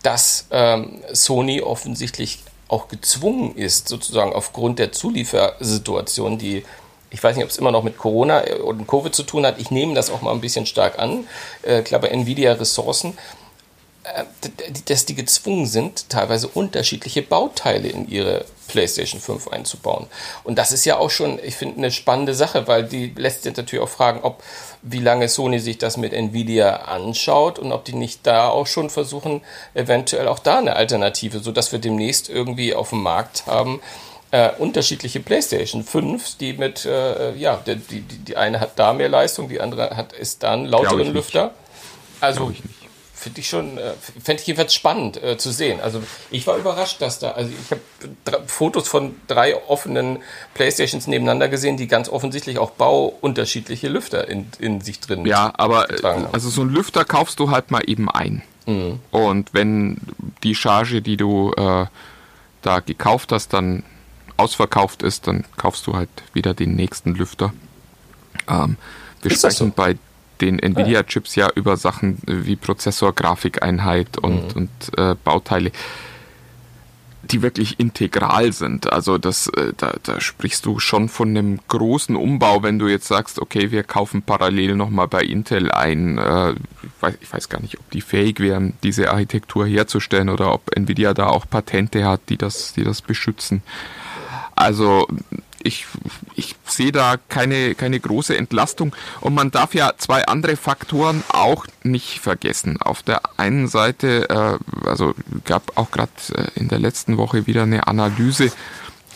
[0.02, 6.64] dass ähm, Sony offensichtlich auch gezwungen ist, sozusagen aufgrund der Zuliefersituation, die
[7.10, 9.58] ich weiß nicht, ob es immer noch mit Corona und Covid zu tun hat.
[9.58, 11.26] Ich nehme das auch mal ein bisschen stark an.
[11.62, 13.16] Äh, ich glaube, Nvidia Ressourcen, äh,
[14.86, 20.06] dass die gezwungen sind, teilweise unterschiedliche Bauteile in ihre PlayStation 5 einzubauen.
[20.44, 23.56] Und das ist ja auch schon, ich finde, eine spannende Sache, weil die lässt sich
[23.56, 24.42] natürlich auch fragen, ob
[24.82, 28.90] wie lange Sony sich das mit Nvidia anschaut und ob die nicht da auch schon
[28.90, 29.42] versuchen,
[29.74, 33.80] eventuell auch da eine Alternative, sodass wir demnächst irgendwie auf dem Markt haben,
[34.30, 39.08] äh, unterschiedliche PlayStation 5, die mit, äh, ja, die, die, die eine hat da mehr
[39.08, 41.52] Leistung, die andere hat ist dann lauteren Lüfter.
[42.20, 42.52] Also
[43.26, 45.80] finde ich schon, äh, fände ich jedenfalls spannend äh, zu sehen.
[45.80, 50.20] Also ich war überrascht, dass da, also ich habe Fotos von drei offenen
[50.54, 55.88] Playstations nebeneinander gesehen, die ganz offensichtlich auch bauunterschiedliche Lüfter in, in sich drin Ja, aber
[56.30, 58.42] also so ein Lüfter kaufst du halt mal eben ein.
[58.66, 59.00] Mhm.
[59.10, 59.96] Und wenn
[60.44, 61.86] die Charge, die du äh,
[62.62, 63.82] da gekauft hast, dann
[64.36, 67.52] ausverkauft ist, dann kaufst du halt wieder den nächsten Lüfter.
[68.48, 68.76] Ähm,
[69.22, 69.72] wir ist sprechen so?
[69.74, 69.96] bei
[70.40, 74.62] den Nvidia-Chips ja über Sachen wie Prozessor, Grafikeinheit und, mhm.
[74.62, 75.72] und äh, Bauteile,
[77.22, 78.92] die wirklich integral sind.
[78.92, 83.08] Also das, äh, da, da sprichst du schon von einem großen Umbau, wenn du jetzt
[83.08, 86.18] sagst, okay, wir kaufen parallel nochmal bei Intel ein.
[86.18, 86.56] Äh, ich,
[87.00, 91.14] weiß, ich weiß gar nicht, ob die fähig wären, diese Architektur herzustellen oder ob Nvidia
[91.14, 93.62] da auch Patente hat, die das, die das beschützen.
[94.54, 95.06] Also
[95.66, 95.86] ich,
[96.34, 98.94] ich sehe da keine, keine große Entlastung.
[99.20, 102.80] Und man darf ja zwei andere Faktoren auch nicht vergessen.
[102.80, 107.64] Auf der einen Seite, äh, also gab auch gerade äh, in der letzten Woche wieder
[107.64, 108.52] eine Analyse.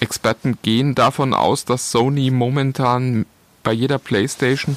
[0.01, 3.27] Experten gehen davon aus, dass Sony momentan
[3.63, 4.77] bei jeder PlayStation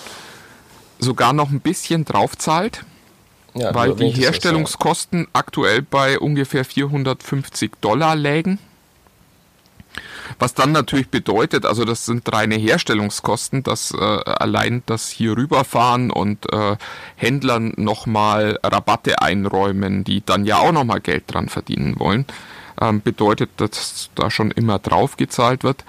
[0.99, 2.83] sogar noch ein bisschen draufzahlt.
[3.55, 8.57] Ja, weil die Herstellungskosten aktuell bei ungefähr 450 Dollar lägen.
[10.39, 16.11] Was dann natürlich bedeutet, also das sind reine Herstellungskosten, dass äh, allein das hier rüberfahren
[16.11, 16.75] und äh,
[17.15, 22.25] Händlern nochmal Rabatte einräumen, die dann ja auch nochmal Geld dran verdienen wollen,
[22.81, 25.83] ähm, bedeutet, dass da schon immer drauf gezahlt wird.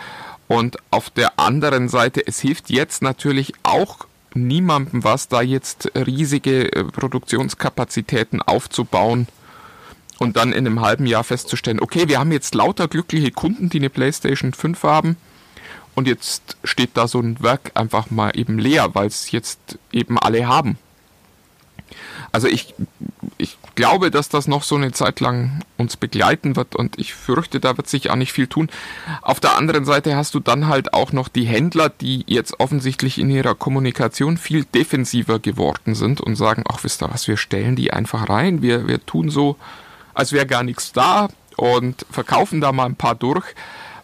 [0.46, 6.72] Und auf der anderen Seite, es hilft jetzt natürlich auch niemandem was, da jetzt riesige
[6.72, 9.26] äh, Produktionskapazitäten aufzubauen
[10.24, 13.78] und dann in einem halben Jahr festzustellen, okay, wir haben jetzt lauter glückliche Kunden, die
[13.78, 15.16] eine PlayStation 5 haben
[15.94, 20.18] und jetzt steht da so ein Werk einfach mal eben leer, weil es jetzt eben
[20.18, 20.78] alle haben.
[22.32, 22.74] Also ich,
[23.38, 27.60] ich glaube, dass das noch so eine Zeit lang uns begleiten wird und ich fürchte,
[27.60, 28.68] da wird sich auch nicht viel tun.
[29.22, 33.18] Auf der anderen Seite hast du dann halt auch noch die Händler, die jetzt offensichtlich
[33.18, 37.76] in ihrer Kommunikation viel defensiver geworden sind und sagen, ach wisst ihr was, wir stellen
[37.76, 39.56] die einfach rein, wir, wir tun so,
[40.14, 43.44] als wäre gar nichts da und verkaufen da mal ein paar durch,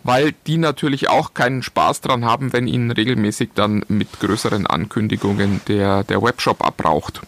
[0.02, 5.60] weil die natürlich auch keinen Spaß dran haben, wenn ihnen regelmäßig dann mit größeren Ankündigungen
[5.68, 7.20] der, der Webshop abbraucht.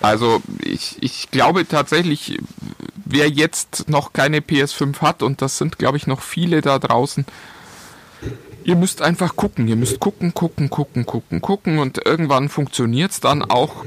[0.00, 2.38] Also ich, ich glaube tatsächlich,
[3.04, 7.26] wer jetzt noch keine PS5 hat, und das sind, glaube ich, noch viele da draußen,
[8.64, 9.68] ihr müsst einfach gucken.
[9.68, 13.84] Ihr müsst gucken, gucken, gucken, gucken, gucken und irgendwann funktioniert es dann auch.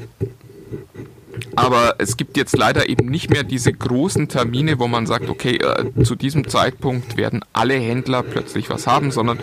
[1.56, 5.58] Aber es gibt jetzt leider eben nicht mehr diese großen Termine, wo man sagt, okay,
[5.58, 9.40] äh, zu diesem Zeitpunkt werden alle Händler plötzlich was haben, sondern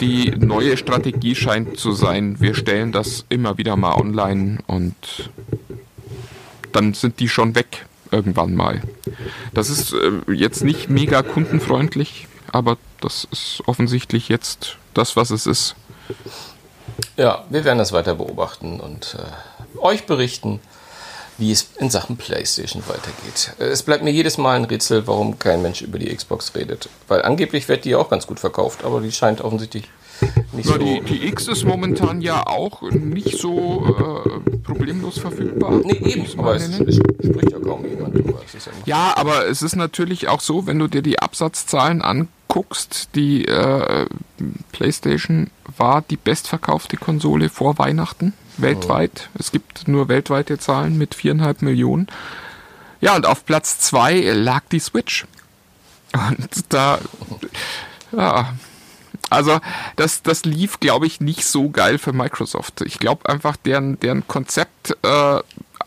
[0.00, 5.30] die neue Strategie scheint zu sein, wir stellen das immer wieder mal online und
[6.72, 8.80] dann sind die schon weg irgendwann mal.
[9.54, 15.46] Das ist äh, jetzt nicht mega kundenfreundlich, aber das ist offensichtlich jetzt das, was es
[15.46, 15.74] ist.
[17.16, 20.60] Ja, wir werden das weiter beobachten und äh, euch berichten,
[21.40, 23.54] wie es in Sachen PlayStation weitergeht.
[23.58, 26.88] Es bleibt mir jedes Mal ein Rätsel, warum kein Mensch über die Xbox redet.
[27.08, 29.88] Weil angeblich wird die auch ganz gut verkauft, aber die scheint offensichtlich
[30.52, 30.78] nicht Na, so.
[30.78, 35.80] die, die X ist momentan ja auch nicht so äh, problemlos verfügbar.
[35.82, 38.40] Nee, eben, aber es, es spricht ja kaum jemand drüber.
[38.42, 43.46] Ja Ja, aber es ist natürlich auch so, wenn du dir die Absatzzahlen anguckst, die
[43.46, 44.06] äh,
[44.72, 49.28] PlayStation war die bestverkaufte Konsole vor Weihnachten weltweit.
[49.38, 52.08] Es gibt nur weltweite Zahlen mit viereinhalb Millionen.
[53.00, 55.26] Ja, und auf Platz zwei lag die Switch.
[56.12, 56.98] Und da,
[58.12, 58.52] ja,
[59.30, 59.60] also
[59.96, 62.80] das, das lief, glaube ich, nicht so geil für Microsoft.
[62.82, 65.38] Ich glaube einfach, deren, deren Konzept äh,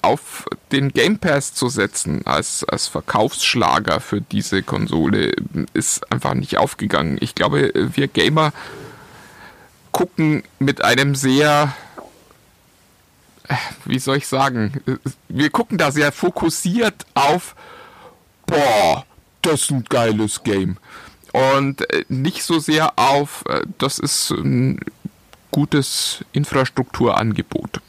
[0.01, 5.33] auf den Game Pass zu setzen als, als Verkaufsschlager für diese Konsole
[5.73, 7.17] ist einfach nicht aufgegangen.
[7.19, 8.53] Ich glaube, wir Gamer
[9.91, 11.73] gucken mit einem sehr,
[13.85, 14.81] wie soll ich sagen,
[15.29, 17.55] wir gucken da sehr fokussiert auf,
[18.45, 19.05] boah,
[19.41, 20.77] das ist ein geiles Game.
[21.31, 24.79] Und äh, nicht so sehr auf, äh, das ist ein
[25.51, 27.81] gutes Infrastrukturangebot.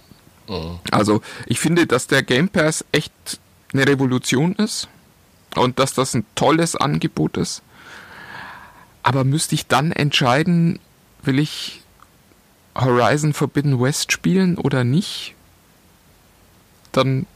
[0.90, 3.12] Also ich finde, dass der Game Pass echt
[3.72, 4.88] eine Revolution ist
[5.56, 7.62] und dass das ein tolles Angebot ist.
[9.02, 10.78] Aber müsste ich dann entscheiden,
[11.22, 11.82] will ich
[12.74, 15.33] Horizon Forbidden West spielen oder nicht?
[16.94, 17.26] Dann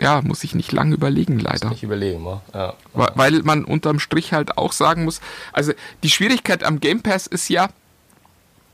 [0.00, 1.70] ja, muss ich nicht lange überlegen, leider.
[1.70, 2.42] nicht überlegen, wa?
[2.52, 2.74] Ja.
[2.94, 5.20] Wa- Weil man unterm Strich halt auch sagen muss,
[5.52, 5.72] also
[6.02, 7.68] die Schwierigkeit am Game Pass ist ja,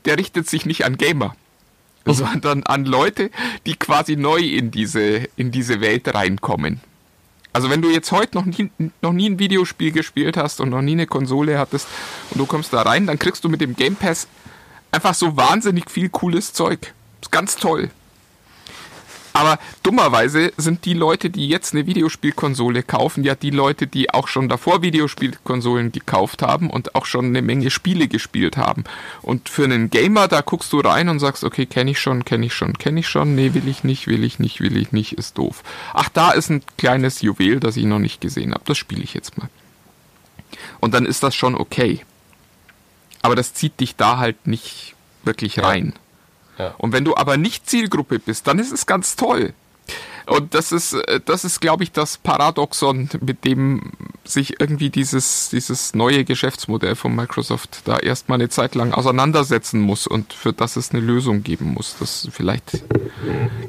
[0.05, 1.35] der richtet sich nicht an Gamer,
[2.05, 3.29] sondern an Leute,
[3.67, 6.81] die quasi neu in diese, in diese Welt reinkommen.
[7.53, 10.81] Also wenn du jetzt heute noch nie, noch nie ein Videospiel gespielt hast und noch
[10.81, 11.87] nie eine Konsole hattest
[12.31, 14.27] und du kommst da rein, dann kriegst du mit dem Game Pass
[14.91, 16.93] einfach so wahnsinnig viel cooles Zeug.
[17.21, 17.91] Ist ganz toll.
[19.33, 24.27] Aber dummerweise sind die Leute, die jetzt eine Videospielkonsole kaufen, ja die Leute, die auch
[24.27, 28.83] schon davor Videospielkonsolen gekauft haben und auch schon eine Menge Spiele gespielt haben.
[29.21, 32.45] Und für einen Gamer, da guckst du rein und sagst, okay, kenne ich schon, kenne
[32.45, 35.13] ich schon, kenne ich schon, nee, will ich nicht, will ich nicht, will ich nicht,
[35.13, 35.63] ist doof.
[35.93, 39.13] Ach, da ist ein kleines Juwel, das ich noch nicht gesehen habe, das spiele ich
[39.13, 39.49] jetzt mal.
[40.79, 42.03] Und dann ist das schon okay.
[43.21, 45.93] Aber das zieht dich da halt nicht wirklich rein.
[45.95, 46.01] Ja.
[46.77, 49.53] Und wenn du aber nicht Zielgruppe bist, dann ist es ganz toll.
[50.27, 53.91] Und das ist, äh, das ist, glaube ich, das Paradoxon, mit dem
[54.23, 60.07] sich irgendwie dieses, dieses neue Geschäftsmodell von Microsoft da erstmal eine Zeit lang auseinandersetzen muss
[60.07, 61.95] und für das es eine Lösung geben muss.
[61.99, 62.83] Das vielleicht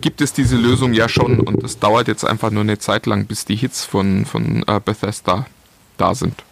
[0.01, 3.27] gibt es diese Lösung ja schon und es dauert jetzt einfach nur eine Zeit lang,
[3.27, 5.47] bis die Hits von, von äh, Bethesda
[5.97, 6.45] da sind.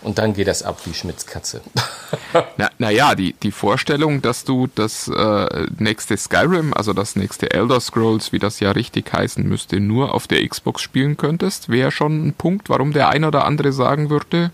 [0.00, 1.60] Und dann geht das ab wie Schmitz Katze.
[2.56, 7.80] Na, naja, die, die Vorstellung, dass du das äh, nächste Skyrim, also das nächste Elder
[7.80, 12.28] Scrolls, wie das ja richtig heißen müsste, nur auf der Xbox spielen könntest, wäre schon
[12.28, 14.50] ein Punkt, warum der ein oder andere sagen würde,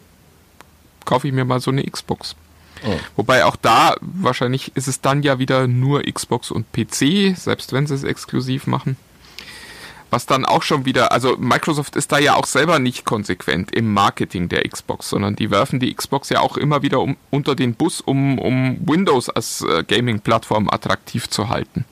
[1.05, 2.37] kaufe ich mir mal so eine Xbox.
[3.17, 7.87] Wobei auch da wahrscheinlich ist es dann ja wieder nur Xbox und PC, selbst wenn
[7.87, 8.97] sie es exklusiv machen.
[10.11, 13.93] Was dann auch schon wieder, also Microsoft ist da ja auch selber nicht konsequent im
[13.93, 17.75] Marketing der Xbox, sondern die werfen die Xbox ja auch immer wieder um, unter den
[17.75, 21.85] Bus, um, um Windows als äh, Gaming-Plattform attraktiv zu halten.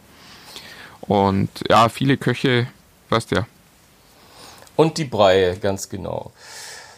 [1.03, 2.67] Und ja, viele Köche,
[3.09, 3.47] weißt ja.
[4.75, 6.33] Und die Breie, ganz genau.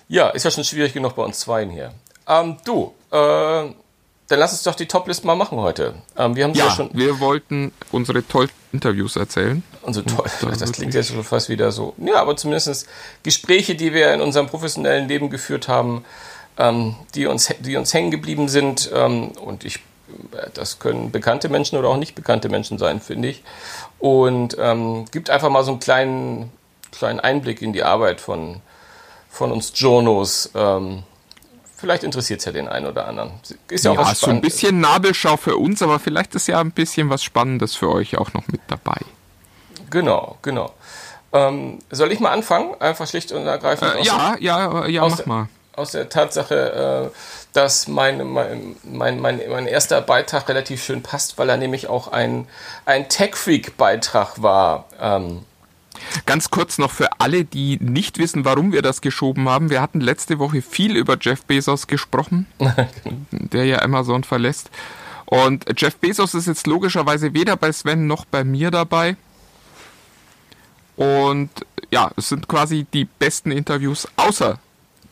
[0.09, 1.93] Ja, ist ja schon schwierig genug bei uns Zweien hier.
[2.27, 5.95] Ähm, du, äh, dann lass uns doch die Toplist mal machen heute.
[6.17, 6.91] Ähm, wir haben ja, Ja, schon.
[6.93, 9.63] wir wollten unsere tollen Interviews erzählen.
[9.83, 11.95] Also toll, da das klingt jetzt schon fast wieder so.
[11.99, 12.87] Ja, aber zumindest
[13.23, 16.05] Gespräche, die wir in unserem professionellen Leben geführt haben,
[16.59, 18.91] ähm, die, uns, die uns hängen geblieben sind.
[18.95, 19.77] Ähm, und ich,
[20.33, 23.43] äh, das können bekannte Menschen oder auch nicht bekannte Menschen sein, finde ich.
[23.99, 26.53] Und ähm, gibt einfach mal so einen kleinen,
[26.93, 28.61] kleinen Einblick in die Arbeit von,
[29.31, 30.51] von uns Journos.
[30.55, 31.05] Ähm,
[31.81, 33.31] Vielleicht interessiert es ja den einen oder anderen.
[33.71, 36.61] Ist ja, Ja, auch was so ein bisschen Nabelschau für uns, aber vielleicht ist ja
[36.61, 39.01] ein bisschen was Spannendes für euch auch noch mit dabei.
[39.91, 40.73] Genau, genau.
[41.33, 42.75] Ähm, soll ich mal anfangen?
[42.81, 43.95] Einfach schlicht und ergreifend.
[43.97, 45.49] Äh, ja, ja, ja, aus mach der- mal.
[45.77, 47.17] aus der Tatsache, äh,
[47.53, 52.09] dass mein, mein, mein, mein, mein erster Beitrag relativ schön passt, weil er nämlich auch
[52.09, 52.47] ein,
[52.85, 54.87] ein Tech-Freak-Beitrag war.
[55.01, 55.45] Ähm,
[56.25, 59.69] Ganz kurz noch für alle, die nicht wissen, warum wir das geschoben haben.
[59.71, 62.47] Wir hatten letzte Woche viel über Jeff Bezos gesprochen,
[63.31, 64.71] der ja Amazon verlässt.
[65.27, 69.17] Und Jeff Bezos ist jetzt logischerweise weder bei Sven noch bei mir dabei.
[71.01, 71.49] Und
[71.91, 74.59] ja, es sind quasi die besten Interviews außer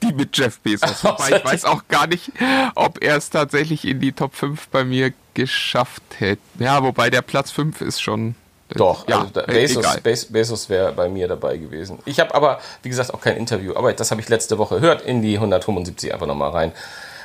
[0.03, 1.03] die mit Jeff Bezos.
[1.05, 2.31] Wobei ich weiß auch gar nicht,
[2.75, 6.43] ob er es tatsächlich in die Top 5 bei mir geschafft hätte.
[6.59, 8.35] Ja, wobei der Platz 5 ist schon.
[8.69, 9.97] doch, ja, also da, äh, Bezos.
[10.03, 11.99] Bez, Bezos wäre bei mir dabei gewesen.
[12.05, 13.75] Ich habe aber, wie gesagt, auch kein Interview.
[13.75, 14.81] Aber das habe ich letzte Woche.
[14.81, 16.73] Hört in die 175 einfach nochmal rein.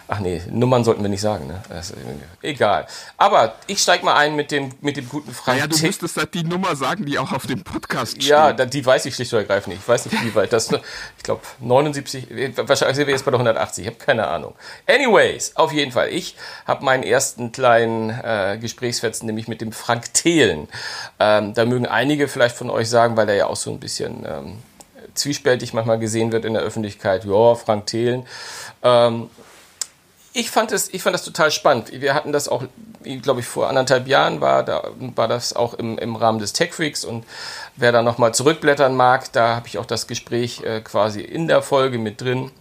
[0.08, 1.62] Ach nee, Nummern sollten wir nicht sagen, ne?
[1.80, 1.94] Ist
[2.42, 2.86] egal.
[3.18, 5.86] Aber ich steig mal ein mit dem, mit dem guten Frank Ja, du Tick.
[5.88, 8.26] müsstest halt die Nummer sagen, die auch auf dem Podcast steht.
[8.26, 9.82] Ja, die weiß ich schlicht und ergreifend nicht.
[9.84, 10.70] Ich weiß nicht, wie weit das.
[11.18, 13.86] Ich glaube, 79, äh, wahrscheinlich sind wir jetzt bei der 180.
[13.86, 14.56] Ich habe keine Ahnung.
[14.88, 16.10] Anyways, auf jeden Fall.
[16.10, 16.36] Ich
[16.66, 20.68] habe meinen ersten kleinen äh, Gesprächsfetzen, nämlich mit dem Frank Thelen.
[21.20, 24.26] Ähm, da mögen einige vielleicht von euch sagen, weil er ja auch so ein bisschen
[24.28, 24.58] ähm,
[25.14, 27.24] zwiespältig manchmal gesehen wird in der Öffentlichkeit.
[27.24, 28.26] Ja, Frank Thelen.
[28.84, 29.30] Ähm,
[30.34, 31.92] ich fand es, ich fand das total spannend.
[31.92, 32.64] Wir hatten das auch,
[33.22, 36.74] glaube ich, vor anderthalb Jahren war, da war das auch im, im Rahmen des Tech
[36.74, 37.24] Freaks und
[37.76, 41.62] wer da nochmal zurückblättern mag, da habe ich auch das Gespräch äh, quasi in der
[41.62, 42.52] Folge mit drin.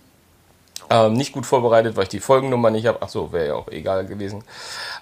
[0.91, 2.99] Ähm, nicht gut vorbereitet, weil ich die Folgennummer nicht habe.
[3.01, 4.45] Ach so, wäre ja auch egal gewesen.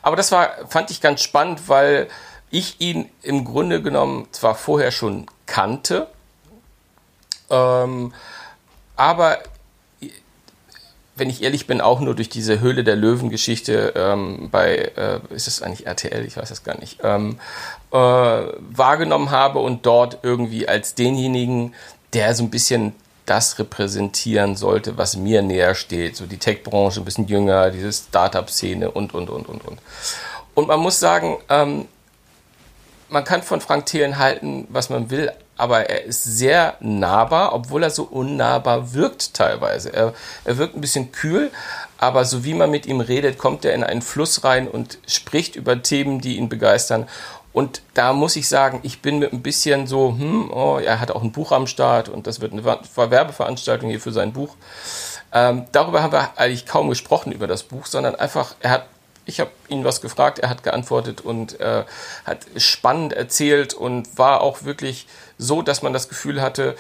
[0.02, 2.09] Aber das war, fand ich ganz spannend, weil
[2.50, 6.06] ich ihn im Grunde genommen zwar vorher schon kannte,
[7.48, 8.12] ähm,
[8.94, 9.38] aber
[11.20, 15.46] wenn ich ehrlich bin, auch nur durch diese Höhle der Löwen-Geschichte ähm, bei, äh, ist
[15.46, 17.38] es eigentlich RTL, ich weiß das gar nicht, ähm,
[17.92, 21.74] äh, wahrgenommen habe und dort irgendwie als denjenigen,
[22.14, 22.94] der so ein bisschen
[23.26, 26.16] das repräsentieren sollte, was mir näher steht.
[26.16, 29.78] So die Tech-Branche, ein bisschen jünger, diese Startup-Szene und, und, und, und, und.
[30.54, 31.87] Und man muss sagen, ähm,
[33.11, 37.82] man kann von Frank Thelen halten, was man will, aber er ist sehr nahbar, obwohl
[37.82, 39.92] er so unnahbar wirkt teilweise.
[39.92, 41.50] Er, er wirkt ein bisschen kühl,
[41.98, 45.56] aber so wie man mit ihm redet, kommt er in einen Fluss rein und spricht
[45.56, 47.06] über Themen, die ihn begeistern.
[47.52, 51.10] Und da muss ich sagen, ich bin mit ein bisschen so, hm, oh, er hat
[51.10, 54.54] auch ein Buch am Start und das wird eine Ver- Werbeveranstaltung hier für sein Buch.
[55.32, 58.86] Ähm, darüber haben wir eigentlich kaum gesprochen über das Buch, sondern einfach, er hat,
[59.26, 61.84] ich habe ihn was gefragt, er hat geantwortet und äh,
[62.24, 65.06] hat spannend erzählt und war auch wirklich
[65.40, 66.76] so, dass man das Gefühl hatte,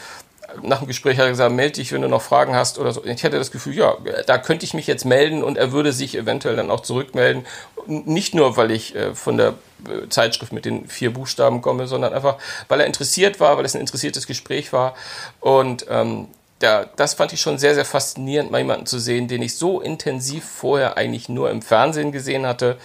[0.62, 3.04] nach dem Gespräch hat er gesagt, melde dich, wenn du noch Fragen hast oder so.
[3.04, 3.96] Ich hatte das Gefühl, ja,
[4.26, 7.46] da könnte ich mich jetzt melden und er würde sich eventuell dann auch zurückmelden.
[7.86, 9.54] Nicht nur, weil ich äh, von der
[9.86, 12.36] äh, Zeitschrift mit den vier Buchstaben komme, sondern einfach,
[12.68, 14.94] weil er interessiert war, weil es ein interessiertes Gespräch war.
[15.40, 16.28] Und ähm,
[16.60, 19.80] da, das fand ich schon sehr, sehr faszinierend, mal jemanden zu sehen, den ich so
[19.80, 22.76] intensiv vorher eigentlich nur im Fernsehen gesehen hatte.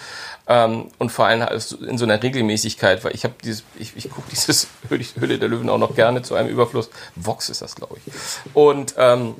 [0.48, 4.10] Ähm, und vor allem also in so einer Regelmäßigkeit, weil ich habe dieses, ich, ich
[4.10, 6.90] gucke dieses Höhle der Löwen auch noch gerne zu einem Überfluss.
[7.16, 8.14] Vox ist das, glaube ich.
[8.54, 9.36] Und ähm,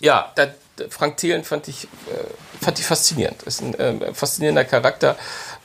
[0.00, 0.46] ja, da,
[0.88, 3.42] Frank Thelen fand ich, äh, fand ich faszinierend.
[3.42, 5.16] Ist ein äh, faszinierender Charakter,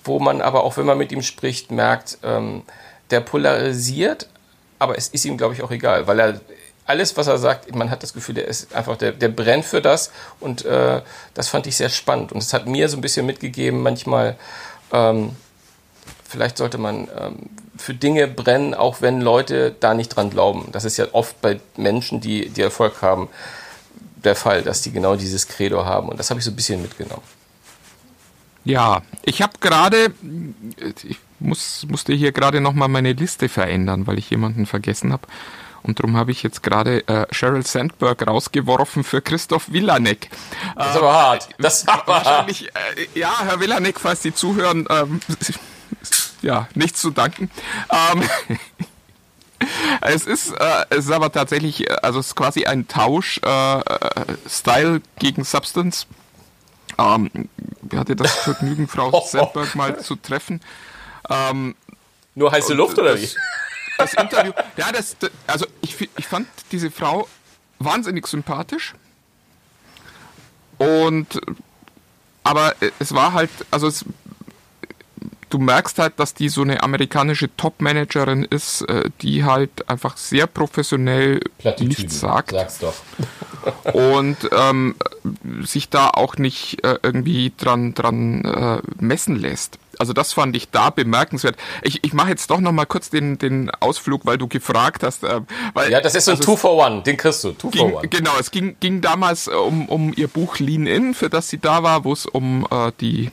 [0.04, 2.64] wo man aber auch, wenn man mit ihm spricht, merkt, ähm,
[3.12, 4.28] der polarisiert,
[4.80, 6.42] aber es ist ihm, glaube ich, auch egal, weil er
[6.90, 9.80] alles, was er sagt, man hat das Gefühl, der ist einfach, der, der brennt für
[9.80, 11.02] das und äh,
[11.36, 14.36] das fand ich sehr spannend und es hat mir so ein bisschen mitgegeben, manchmal,
[14.92, 15.36] ähm,
[16.28, 17.36] vielleicht sollte man ähm,
[17.78, 20.70] für Dinge brennen, auch wenn Leute da nicht dran glauben.
[20.72, 23.30] Das ist ja oft bei Menschen, die, die Erfolg haben,
[24.16, 26.82] der Fall, dass die genau dieses Credo haben und das habe ich so ein bisschen
[26.82, 27.24] mitgenommen.
[28.66, 30.12] Ja, ich habe gerade,
[31.08, 35.28] ich muss, musste hier gerade nochmal meine Liste verändern, weil ich jemanden vergessen habe.
[35.84, 40.30] Und darum habe ich jetzt gerade äh, Sheryl Sandberg rausgeworfen für Christoph Villanek.
[40.76, 41.50] Das ist aber hart.
[41.58, 42.26] Das ist aber hart.
[42.26, 45.20] Wahrscheinlich, äh, ja, Herr Villanek, falls Sie zuhören, ähm,
[46.42, 47.50] ja, nichts zu danken.
[47.92, 48.24] Ähm,
[50.02, 53.80] es ist, äh, es ist aber tatsächlich, äh, also es ist quasi ein Tausch, äh,
[53.80, 53.82] äh,
[54.48, 56.08] Style gegen Substance.
[56.98, 57.30] Ähm,
[57.90, 60.62] ich hatte das Vergnügen, Frau Sandberg mal zu treffen.
[61.30, 61.76] Ähm,
[62.36, 63.30] Nur heiße Luft oder wie?
[64.00, 65.16] Das, Interview, ja, das,
[65.48, 67.28] also ich, ich fand diese Frau
[67.80, 68.94] wahnsinnig sympathisch.
[70.78, 71.40] Und,
[72.44, 74.06] aber es war halt, also es,
[75.50, 80.48] du merkst halt, dass die so eine amerikanische Top-Managerin ist, äh, die halt einfach sehr
[80.48, 81.42] professionell
[81.80, 82.52] nichts sagt.
[82.52, 82.96] Sag's doch.
[83.94, 84.96] Und ähm,
[85.64, 89.80] sich da auch nicht äh, irgendwie dran, dran äh, messen lässt.
[90.00, 91.58] Also das fand ich da bemerkenswert.
[91.84, 95.26] Ich, ich mache jetzt doch noch mal kurz den, den Ausflug, weil du gefragt hast.
[95.26, 95.42] Äh,
[95.74, 97.52] weil, ja, das ist so ein also Two for One, den kriegst du.
[97.52, 98.08] Two ging, for One.
[98.08, 101.60] Genau, es ging, ging damals äh, um, um ihr Buch Lean In, für das sie
[101.60, 103.30] da war, wo es um äh, die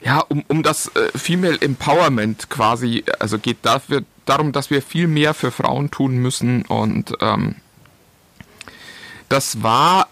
[0.00, 5.06] ja, um, um das äh, Female Empowerment quasi, also geht dafür darum, dass wir viel
[5.06, 7.56] mehr für Frauen tun müssen und ähm,
[9.28, 10.08] das war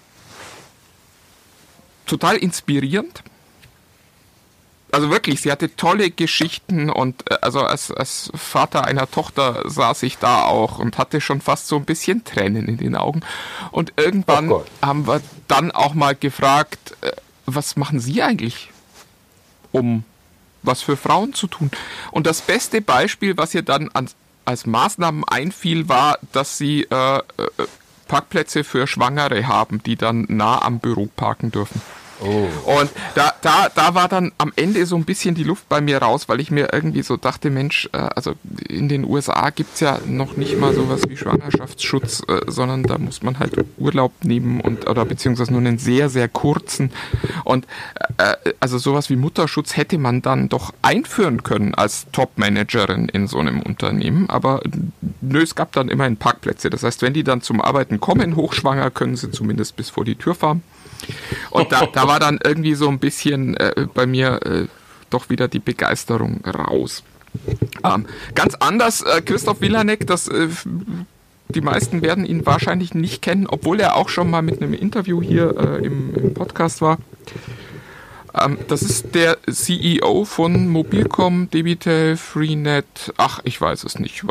[2.07, 3.23] total inspirierend.
[4.93, 10.03] Also wirklich, sie hatte tolle Geschichten und äh, also als, als Vater einer Tochter saß
[10.03, 13.21] ich da auch und hatte schon fast so ein bisschen Tränen in den Augen.
[13.71, 17.13] Und irgendwann oh haben wir dann auch mal gefragt, äh,
[17.47, 18.71] was machen Sie eigentlich,
[19.73, 20.05] um
[20.63, 21.71] was für Frauen zu tun?
[22.11, 24.15] Und das beste Beispiel, was ihr dann als,
[24.45, 27.23] als Maßnahmen einfiel, war, dass sie äh, äh
[28.09, 31.81] Parkplätze für Schwangere haben, die dann nah am Büro parken dürfen.
[32.23, 32.49] Oh.
[32.81, 35.99] Und da, da, da war dann am Ende so ein bisschen die Luft bei mir
[35.99, 38.35] raus, weil ich mir irgendwie so dachte, Mensch, äh, also
[38.69, 43.23] in den USA gibt's ja noch nicht mal sowas wie Schwangerschaftsschutz, äh, sondern da muss
[43.23, 46.91] man halt Urlaub nehmen und oder beziehungsweise nur einen sehr, sehr kurzen.
[47.45, 47.67] Und
[48.19, 53.39] äh, also sowas wie Mutterschutz hätte man dann doch einführen können als Top-Managerin in so
[53.39, 54.29] einem Unternehmen.
[54.29, 54.61] Aber
[55.21, 56.71] nö, es gab dann immerhin Parkplätze.
[56.71, 60.17] Das heißt, wenn die dann zum Arbeiten kommen, hochschwanger, können sie zumindest bis vor die
[60.17, 60.63] Tür fahren.
[61.51, 64.67] Und da, da war dann irgendwie so ein bisschen äh, bei mir äh,
[65.11, 67.03] doch wieder die Begeisterung raus.
[67.85, 70.49] Ähm, ganz anders, äh, Christoph Wilanek, das äh,
[71.55, 75.21] die meisten werden ihn wahrscheinlich nicht kennen, obwohl er auch schon mal mit einem Interview
[75.21, 76.99] hier äh, im, im, Podcast war.
[78.39, 84.25] Ähm, das ist der CEO von Mobilcom, Debitel, Freenet, ach, ich weiß es nicht,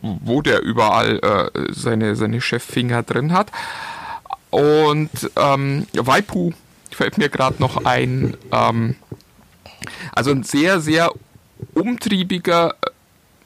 [0.00, 3.52] wo der überall äh, seine, seine Cheffinger drin hat.
[4.52, 6.52] Und ähm, Waipu
[6.90, 8.36] fällt mir gerade noch ein.
[8.52, 8.94] Ähm,
[10.12, 11.10] also ein sehr, sehr
[11.74, 12.90] umtriebiger äh,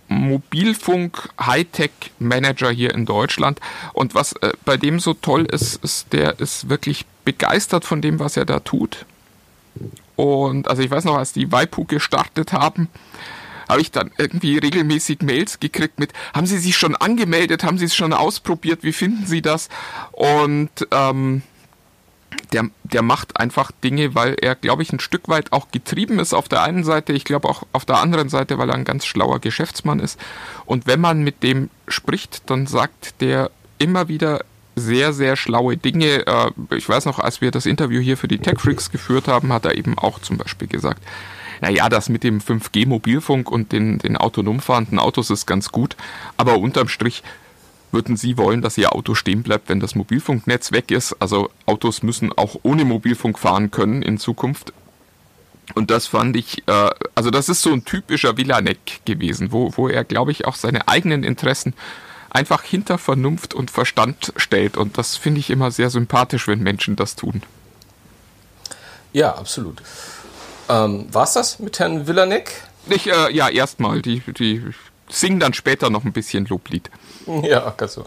[0.08, 3.60] Mobilfunk-Hightech-Manager hier in Deutschland.
[3.92, 8.18] Und was äh, bei dem so toll ist, ist, der ist wirklich begeistert von dem,
[8.18, 9.06] was er da tut.
[10.16, 12.88] Und also ich weiß noch, als die Waipu gestartet haben,
[13.68, 17.86] habe ich dann irgendwie regelmäßig Mails gekriegt mit, haben Sie sich schon angemeldet, haben Sie
[17.86, 19.68] es schon ausprobiert, wie finden Sie das?
[20.12, 21.42] Und ähm,
[22.52, 26.34] der, der macht einfach Dinge, weil er, glaube ich, ein Stück weit auch getrieben ist
[26.34, 29.04] auf der einen Seite, ich glaube auch auf der anderen Seite, weil er ein ganz
[29.06, 30.18] schlauer Geschäftsmann ist.
[30.64, 34.44] Und wenn man mit dem spricht, dann sagt der immer wieder
[34.76, 36.26] sehr, sehr schlaue Dinge.
[36.26, 39.52] Äh, ich weiß noch, als wir das Interview hier für die Tech Freaks geführt haben,
[39.52, 41.02] hat er eben auch zum Beispiel gesagt,
[41.60, 45.96] naja, das mit dem 5G-Mobilfunk und den, den autonom fahrenden Autos ist ganz gut,
[46.36, 47.22] aber unterm Strich
[47.92, 51.14] würden Sie wollen, dass Ihr Auto stehen bleibt, wenn das Mobilfunknetz weg ist.
[51.20, 54.72] Also Autos müssen auch ohne Mobilfunk fahren können in Zukunft.
[55.74, 59.88] Und das fand ich, äh, also das ist so ein typischer Villanek gewesen, wo, wo
[59.88, 61.74] er, glaube ich, auch seine eigenen Interessen
[62.30, 64.76] einfach hinter Vernunft und Verstand stellt.
[64.76, 67.42] Und das finde ich immer sehr sympathisch, wenn Menschen das tun.
[69.12, 69.82] Ja, absolut.
[70.68, 72.52] Ähm, War es das mit Herrn Villanek?
[72.88, 74.02] Ich, äh, ja, erstmal.
[74.02, 74.64] Die, die
[75.08, 76.90] singen dann später noch ein bisschen Loblied.
[77.42, 78.04] Ja, ganz so.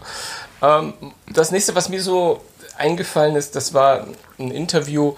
[0.62, 0.94] Ähm,
[1.30, 2.42] das nächste, was mir so
[2.78, 4.06] eingefallen ist, das war
[4.38, 5.14] ein Interview,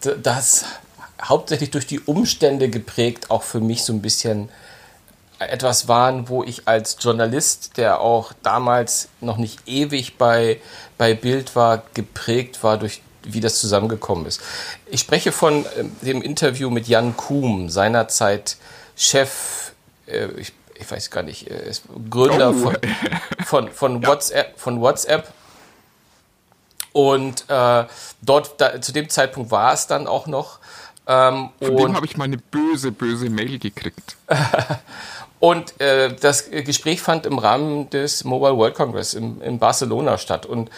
[0.00, 0.64] das
[1.22, 4.48] hauptsächlich durch die Umstände geprägt auch für mich so ein bisschen
[5.38, 10.60] etwas waren, wo ich als Journalist, der auch damals noch nicht ewig bei,
[10.98, 14.40] bei Bild war, geprägt war durch wie das zusammengekommen ist.
[14.86, 18.56] Ich spreche von äh, dem Interview mit Jan Kuhm, seinerzeit
[18.96, 19.72] Chef,
[20.06, 21.72] äh, ich, ich, weiß gar nicht, äh,
[22.10, 22.52] Gründer oh.
[22.52, 22.76] von,
[23.44, 24.08] von, von, ja.
[24.08, 25.32] WhatsApp, von WhatsApp.
[26.92, 27.84] Und äh,
[28.22, 30.60] dort, da, zu dem Zeitpunkt war es dann auch noch.
[31.06, 34.16] Ähm, von dem habe ich meine böse, böse Mail gekriegt.
[35.40, 40.46] Und äh, das Gespräch fand im Rahmen des Mobile World Congress in, in Barcelona statt.
[40.46, 40.70] Und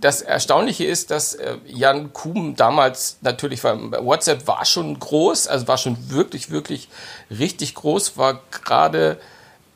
[0.00, 5.66] das Erstaunliche ist, dass äh, Jan Kuhn damals natürlich war, WhatsApp war schon groß, also
[5.66, 6.88] war schon wirklich, wirklich
[7.30, 9.18] richtig groß, war gerade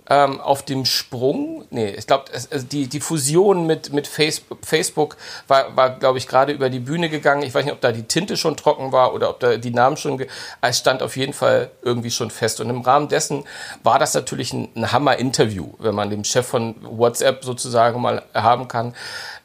[0.09, 1.65] ähm, auf dem Sprung.
[1.71, 5.17] Nee, ich glaube, also die, die Fusion mit, mit Facebook, Facebook
[5.49, 7.43] war, war glaube ich, gerade über die Bühne gegangen.
[7.43, 9.97] Ich weiß nicht, ob da die Tinte schon trocken war oder ob da die Namen
[9.97, 10.25] schon.
[10.61, 12.61] Es stand auf jeden Fall irgendwie schon fest.
[12.61, 13.45] Und im Rahmen dessen
[13.83, 18.69] war das natürlich ein, ein Hammer-Interview, wenn man den Chef von WhatsApp sozusagen mal haben
[18.69, 18.95] kann.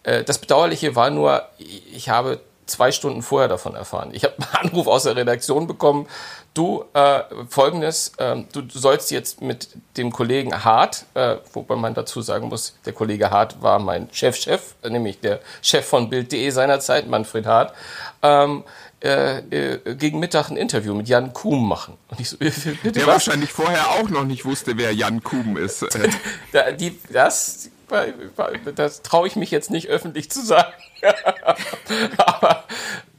[0.03, 4.09] Äh, das Bedauerliche war nur, ich habe zwei Stunden vorher davon erfahren.
[4.13, 6.07] Ich habe einen Anruf aus der Redaktion bekommen.
[6.53, 12.21] Du, äh, folgendes, äh, du sollst jetzt mit dem Kollegen Hart, äh, wobei man dazu
[12.21, 17.07] sagen muss, der Kollege Hart war mein Chefchef, -Chef, nämlich der Chef von Bild.de seinerzeit,
[17.07, 17.73] Manfred Hart,
[18.23, 18.63] ähm,
[19.01, 21.93] äh, äh, gegen Mittag ein Interview mit Jan Kuhn machen.
[22.09, 23.13] Und ich so, bitte Der was?
[23.27, 25.85] wahrscheinlich vorher auch noch nicht wusste, wer Jan Kuhn ist.
[26.79, 27.69] die, das
[28.75, 30.73] das traue ich mich jetzt nicht öffentlich zu sagen.
[32.17, 32.63] aber,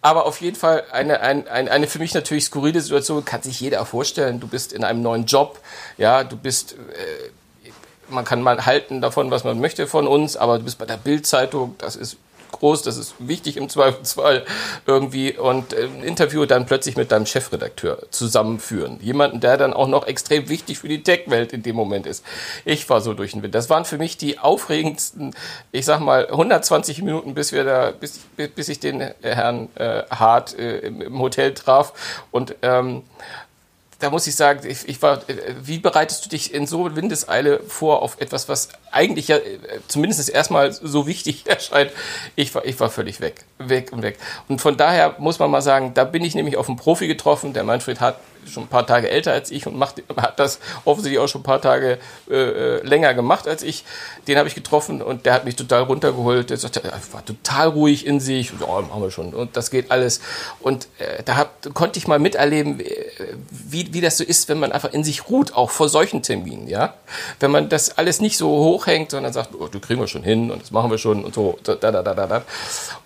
[0.01, 3.85] aber auf jeden Fall eine, eine, eine für mich natürlich skurrile Situation, kann sich jeder
[3.87, 4.41] vorstellen.
[4.41, 5.59] Du bist in einem neuen Job,
[5.99, 7.71] ja, du bist, äh,
[8.09, 10.97] man kann mal halten davon, was man möchte von uns, aber du bist bei der
[10.97, 12.17] Bildzeitung, das ist
[12.61, 14.45] groß, das ist wichtig im Zweifelsfall
[14.87, 18.99] irgendwie und äh, ein Interview dann plötzlich mit deinem Chefredakteur zusammenführen.
[19.01, 22.25] Jemanden, der dann auch noch extrem wichtig für die Tech-Welt in dem Moment ist.
[22.65, 23.55] Ich war so durch den Wind.
[23.55, 25.35] Das waren für mich die aufregendsten,
[25.73, 30.59] ich sag mal, 120 Minuten, bis wir da, bis, bis ich den Herrn äh, Hart
[30.59, 31.93] äh, im, im Hotel traf
[32.31, 33.03] und ähm,
[34.01, 35.21] da muss ich sagen, ich, ich, war,
[35.63, 40.29] wie bereitest du dich in so Windeseile vor auf etwas, was eigentlich ja äh, zumindest
[40.29, 41.93] erstmal so wichtig erscheint?
[42.35, 44.19] Ich war, ich war völlig weg, weg und weg.
[44.49, 47.53] Und von daher muss man mal sagen, da bin ich nämlich auf einen Profi getroffen.
[47.53, 51.19] Der Manfred hat schon ein paar Tage älter als ich und macht, hat das offensichtlich
[51.19, 51.99] auch schon ein paar Tage
[52.31, 53.85] äh, äh länger gemacht als ich.
[54.27, 56.51] Den habe ich getroffen und der hat mich total runtergeholt.
[56.51, 58.53] Der sagte, er war total ruhig in sich.
[58.61, 59.35] Ja, machen wir schon.
[59.35, 60.21] Und das geht alles.
[60.61, 62.87] Und äh, da hab, konnte ich mal miterleben, äh,
[63.51, 66.69] wie, wie das so ist, wenn man einfach in sich ruht, auch vor solchen Terminen.
[66.69, 66.95] Ja?
[67.39, 70.51] Wenn man das alles nicht so hochhängt, sondern sagt, oh, du kriegen wir schon hin
[70.51, 71.59] und das machen wir schon und so.
[71.63, 72.43] Da, da, da, da, da.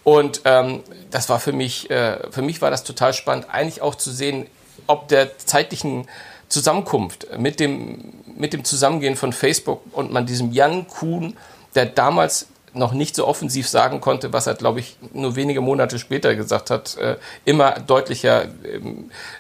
[0.03, 3.95] Und ähm, das war für mich, äh, für mich war das total spannend, eigentlich auch
[3.95, 4.47] zu sehen,
[4.87, 6.07] ob der zeitlichen
[6.49, 11.37] Zusammenkunft mit dem, mit dem Zusammengehen von Facebook und man diesem Jan Kuhn,
[11.75, 15.99] der damals noch nicht so offensiv sagen konnte, was er, glaube ich, nur wenige Monate
[15.99, 18.81] später gesagt hat, äh, immer deutlicher, äh,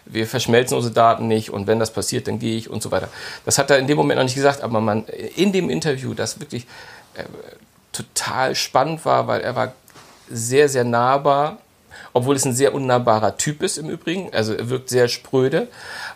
[0.04, 3.08] wir verschmelzen unsere Daten nicht und wenn das passiert, dann gehe ich und so weiter.
[3.44, 5.04] Das hat er in dem Moment noch nicht gesagt, aber man
[5.36, 6.66] in dem Interview, das wirklich
[7.14, 7.24] äh,
[7.92, 9.72] total spannend war, weil er war
[10.30, 11.58] sehr, sehr nahbar
[12.14, 14.32] obwohl es ein sehr unnahbarer Typ ist im Übrigen.
[14.32, 15.68] Also er wirkt sehr spröde,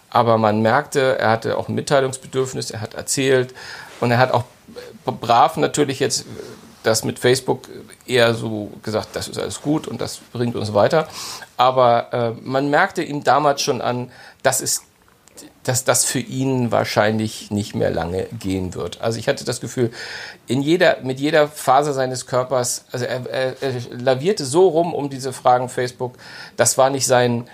[0.09, 3.53] aber man merkte, er hatte auch ein Mitteilungsbedürfnis, er hat erzählt
[4.01, 4.45] und er hat auch
[5.05, 6.25] brav natürlich jetzt
[6.85, 7.69] das mit Facebook
[8.07, 11.09] eher so gesagt, das ist alles gut und das bringt uns weiter.
[11.57, 14.11] Aber äh, man merkte ihm damals schon an,
[14.43, 14.85] das ist
[15.69, 19.03] dass das für ihn wahrscheinlich nicht mehr lange gehen wird.
[19.03, 19.91] Also ich hatte das Gefühl,
[20.47, 25.11] in jeder, mit jeder Phase seines Körpers, also er, er, er lavierte so rum um
[25.11, 26.14] diese Fragen Facebook,
[26.57, 27.51] das war nicht sein,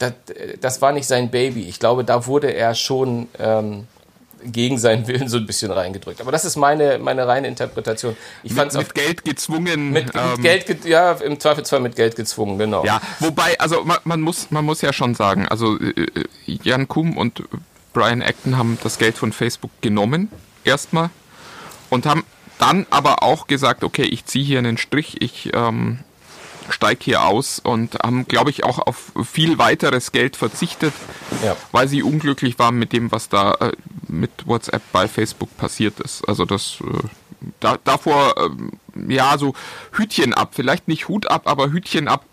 [0.00, 0.12] das,
[0.60, 1.68] das war nicht sein Baby.
[1.68, 3.86] Ich glaube, da wurde er schon ähm,
[4.44, 6.20] gegen seinen Willen so ein bisschen reingedrückt.
[6.20, 8.16] Aber das ist meine, meine reine Interpretation.
[8.42, 9.90] Ich mit, mit Geld gezwungen.
[9.90, 12.84] Mit, ähm, mit Geld, ja, im Zweifelsfall mit Geld gezwungen, genau.
[12.84, 16.88] Ja, wobei, also man, man muss, man muss ja schon sagen, also äh, äh, Jan
[16.88, 17.42] Kum und
[17.92, 20.30] Brian Acton haben das Geld von Facebook genommen,
[20.64, 21.10] erstmal,
[21.90, 22.24] und haben
[22.58, 25.98] dann aber auch gesagt, okay, ich ziehe hier einen Strich, ich ähm,
[26.68, 30.94] steige hier aus und haben, glaube ich, auch auf viel weiteres Geld verzichtet,
[31.44, 31.56] ja.
[31.72, 33.72] weil sie unglücklich waren mit dem, was da äh,
[34.08, 36.28] mit WhatsApp bei Facebook passiert ist.
[36.28, 37.08] Also das äh,
[37.60, 39.54] da, davor, äh, ja, so
[39.92, 42.24] Hütchen ab, vielleicht nicht Hut ab, aber Hütchen ab,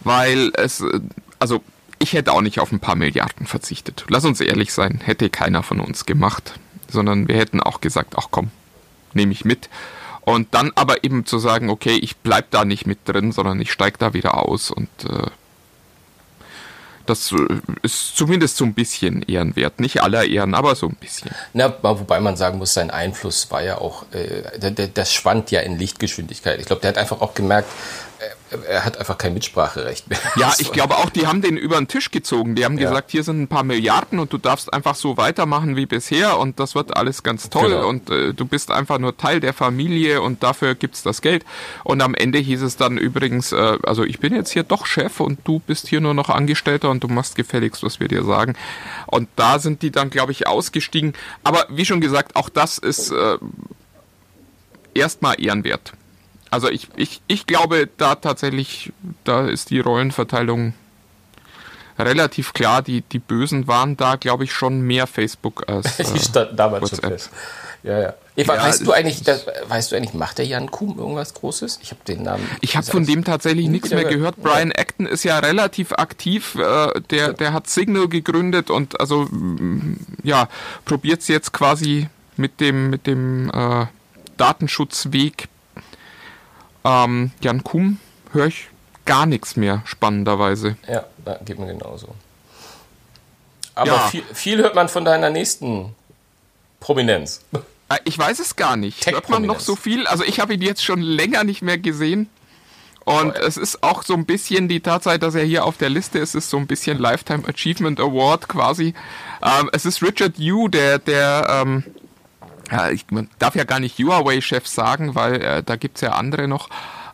[0.00, 1.00] weil es, äh,
[1.38, 1.62] also
[1.98, 4.04] ich hätte auch nicht auf ein paar Milliarden verzichtet.
[4.08, 8.28] Lass uns ehrlich sein, hätte keiner von uns gemacht, sondern wir hätten auch gesagt, ach
[8.30, 8.50] komm,
[9.14, 9.68] nehme ich mit.
[10.26, 13.70] Und dann aber eben zu sagen, okay, ich bleib da nicht mit drin, sondern ich
[13.70, 15.30] steig da wieder aus und äh,
[17.06, 17.36] das äh,
[17.82, 19.78] ist zumindest so ein bisschen ehrenwert.
[19.78, 21.30] Nicht aller Ehren, aber so ein bisschen.
[21.52, 25.78] Na, wobei man sagen muss, sein Einfluss war ja auch, äh, das schwand ja in
[25.78, 26.58] Lichtgeschwindigkeit.
[26.58, 27.68] Ich glaube, der hat einfach auch gemerkt,
[28.68, 30.18] er hat einfach kein Mitspracherecht mehr.
[30.36, 32.54] Ja, ich glaube auch, die haben den über den Tisch gezogen.
[32.54, 32.88] Die haben ja.
[32.88, 36.60] gesagt, hier sind ein paar Milliarden und du darfst einfach so weitermachen wie bisher und
[36.60, 37.88] das wird alles ganz toll genau.
[37.88, 41.44] und äh, du bist einfach nur Teil der Familie und dafür gibt's das Geld.
[41.82, 45.20] Und am Ende hieß es dann übrigens, äh, also ich bin jetzt hier doch Chef
[45.20, 48.54] und du bist hier nur noch Angestellter und du machst gefälligst, was wir dir sagen.
[49.06, 51.14] Und da sind die dann, glaube ich, ausgestiegen.
[51.42, 53.38] Aber wie schon gesagt, auch das ist äh,
[54.94, 55.92] erstmal ehrenwert.
[56.50, 58.92] Also ich, ich, ich glaube da tatsächlich,
[59.24, 60.74] da ist die Rollenverteilung
[61.98, 62.82] relativ klar.
[62.82, 67.00] Die, die Bösen waren da, glaube ich, schon mehr Facebook als äh, damals WhatsApp.
[67.00, 67.30] schon fest.
[67.82, 68.14] Ja, ja.
[68.38, 71.78] Eva, ja, weißt du eigentlich, das, weißt du eigentlich, macht der Jan Kuhn irgendwas Großes?
[71.82, 72.46] Ich habe den Namen.
[72.60, 74.36] Ich habe von dem tatsächlich nichts mehr gehört.
[74.42, 74.82] Brian ja.
[74.82, 76.56] Acton ist ja relativ aktiv.
[76.56, 80.48] Äh, der, der hat Signal gegründet und also mm, ja
[80.84, 83.86] probiert es jetzt quasi mit dem mit dem äh,
[84.36, 85.48] Datenschutzweg
[86.86, 87.98] ähm, Jan Kuhm
[88.32, 88.68] höre ich
[89.04, 90.76] gar nichts mehr, spannenderweise.
[90.88, 92.08] Ja, da geht mir genauso.
[93.74, 93.98] Aber Ja.
[94.08, 95.94] viel, viel hört man von deiner nächsten
[96.80, 97.42] Prominenz.
[97.88, 99.06] Äh, Ich weiß es gar nicht.
[99.06, 100.06] Hört man noch so viel?
[100.06, 102.28] Also ich habe ihn jetzt schon länger nicht mehr gesehen.
[103.04, 106.18] Und es ist auch so ein bisschen die Tatsache, dass er hier auf der Liste
[106.18, 108.94] ist, ist so ein bisschen Lifetime Achievement Award quasi.
[109.42, 111.84] Ähm, es ist Richard Yu, der, der, ähm,
[112.70, 113.06] ja, ich
[113.38, 116.68] darf ja gar nicht Huawei-Chef sagen, weil äh, da gibt's ja andere noch.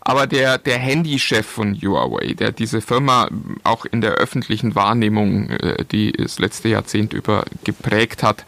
[0.05, 3.29] Aber der, der Handychef von Huawei, der diese Firma
[3.63, 8.45] auch in der öffentlichen Wahrnehmung, äh, die das letzte Jahrzehnt über geprägt hat,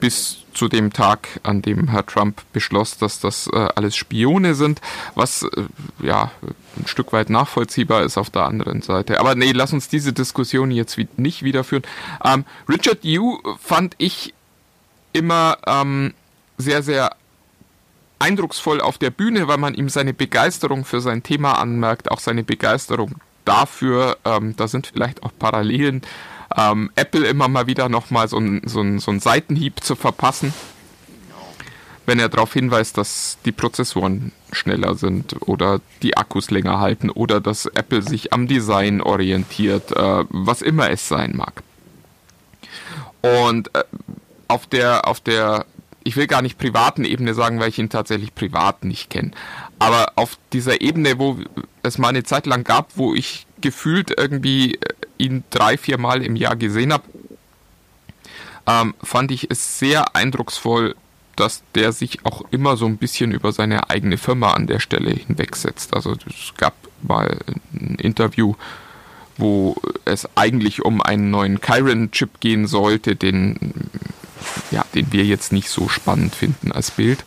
[0.00, 4.80] bis zu dem Tag, an dem Herr Trump beschloss, dass das äh, alles Spione sind,
[5.14, 5.64] was äh,
[6.02, 6.30] ja
[6.78, 9.20] ein Stück weit nachvollziehbar ist auf der anderen Seite.
[9.20, 11.84] Aber nee, lass uns diese Diskussion jetzt wie, nicht wiederführen.
[12.24, 14.34] Ähm, Richard Yu fand ich
[15.12, 16.14] immer ähm,
[16.58, 17.10] sehr, sehr
[18.18, 22.44] eindrucksvoll auf der Bühne, weil man ihm seine Begeisterung für sein Thema anmerkt, auch seine
[22.44, 23.12] Begeisterung
[23.44, 26.02] dafür, ähm, da sind vielleicht auch Parallelen,
[26.56, 30.52] ähm, Apple immer mal wieder nochmal so einen so ein- so ein Seitenhieb zu verpassen,
[32.06, 37.40] wenn er darauf hinweist, dass die Prozessoren schneller sind oder die Akkus länger halten oder
[37.40, 41.62] dass Apple sich am Design orientiert, äh, was immer es sein mag.
[43.22, 43.84] Und äh,
[44.50, 45.66] auf der, auf der,
[46.04, 49.30] ich will gar nicht privaten Ebene sagen, weil ich ihn tatsächlich privat nicht kenne,
[49.78, 51.38] aber auf dieser Ebene, wo
[51.82, 54.78] es mal eine Zeit lang gab, wo ich gefühlt irgendwie äh,
[55.18, 57.04] ihn drei, vier Mal im Jahr gesehen habe,
[58.66, 60.94] ähm, fand ich es sehr eindrucksvoll,
[61.36, 65.10] dass der sich auch immer so ein bisschen über seine eigene Firma an der Stelle
[65.10, 65.94] hinwegsetzt.
[65.94, 67.38] Also es gab mal
[67.72, 68.54] ein Interview,
[69.38, 73.56] wo es eigentlich um einen neuen Chiron-Chip gehen sollte, den,
[74.70, 77.24] ja, den wir jetzt nicht so spannend finden als Bild.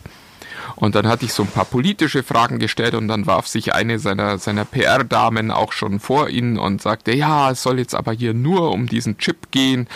[0.76, 3.98] Und dann hatte ich so ein paar politische Fragen gestellt und dann warf sich eine
[3.98, 8.34] seiner, seiner PR-Damen auch schon vor ihn und sagte, ja, es soll jetzt aber hier
[8.34, 9.86] nur um diesen Chip gehen.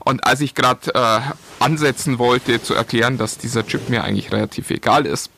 [0.00, 1.20] Und als ich gerade äh,
[1.60, 5.30] ansetzen wollte zu erklären, dass dieser Chip mir eigentlich relativ egal ist,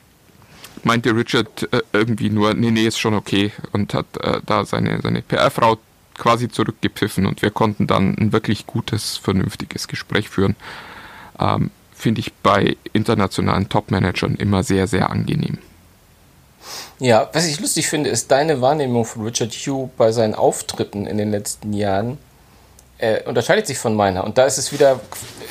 [0.82, 5.00] meinte Richard äh, irgendwie nur, nee, nee, ist schon okay und hat äh, da seine,
[5.02, 5.78] seine PR-Frau
[6.16, 10.56] quasi zurückgepfiffen und wir konnten dann ein wirklich gutes, vernünftiges Gespräch führen.
[11.40, 15.58] Ähm, Finde ich bei internationalen Top-Managern immer sehr, sehr angenehm.
[16.98, 21.18] Ja, was ich lustig finde, ist deine Wahrnehmung von Richard Hugh bei seinen Auftritten in
[21.18, 22.18] den letzten Jahren
[23.00, 24.24] äh, unterscheidet sich von meiner.
[24.24, 25.00] Und da ist es wieder,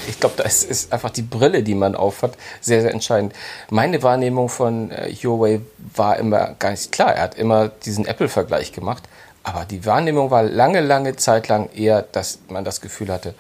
[0.08, 3.34] ich glaube, da ist, ist einfach die Brille, die man aufhat, sehr, sehr entscheidend.
[3.70, 5.62] Meine Wahrnehmung von äh, Huawei
[5.96, 7.16] war immer gar nicht klar.
[7.16, 9.04] Er hat immer diesen Apple-Vergleich gemacht.
[9.44, 13.34] Aber die Wahrnehmung war lange, lange Zeit lang eher, dass man das Gefühl hatte,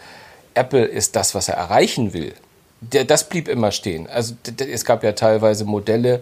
[0.54, 2.34] Apple ist das, was er erreichen will.
[2.82, 4.08] Das blieb immer stehen.
[4.08, 6.22] Also es gab ja teilweise Modelle,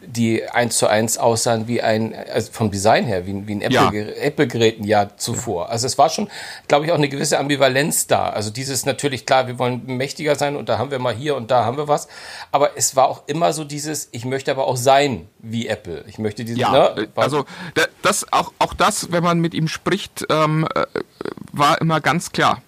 [0.00, 3.60] die eins zu eins aussahen wie ein, also vom Design her, wie, ein- wie ein
[3.70, 3.88] Ja.
[3.88, 5.68] Apple-Gerät Apple-Gerät ein Jahr zuvor.
[5.68, 6.30] Also es war schon,
[6.66, 8.30] glaube ich, auch eine gewisse Ambivalenz da.
[8.30, 11.50] Also dieses natürlich, klar, wir wollen mächtiger sein und da haben wir mal hier und
[11.50, 12.08] da haben wir was.
[12.52, 16.04] Aber es war auch immer so dieses, ich möchte aber auch sein wie Apple.
[16.08, 19.52] Ich möchte dieses, Ja, ne, äh, also da- das auch auch das, wenn man mit
[19.52, 20.86] ihm spricht, ähm, äh,
[21.52, 22.62] war immer ganz klar.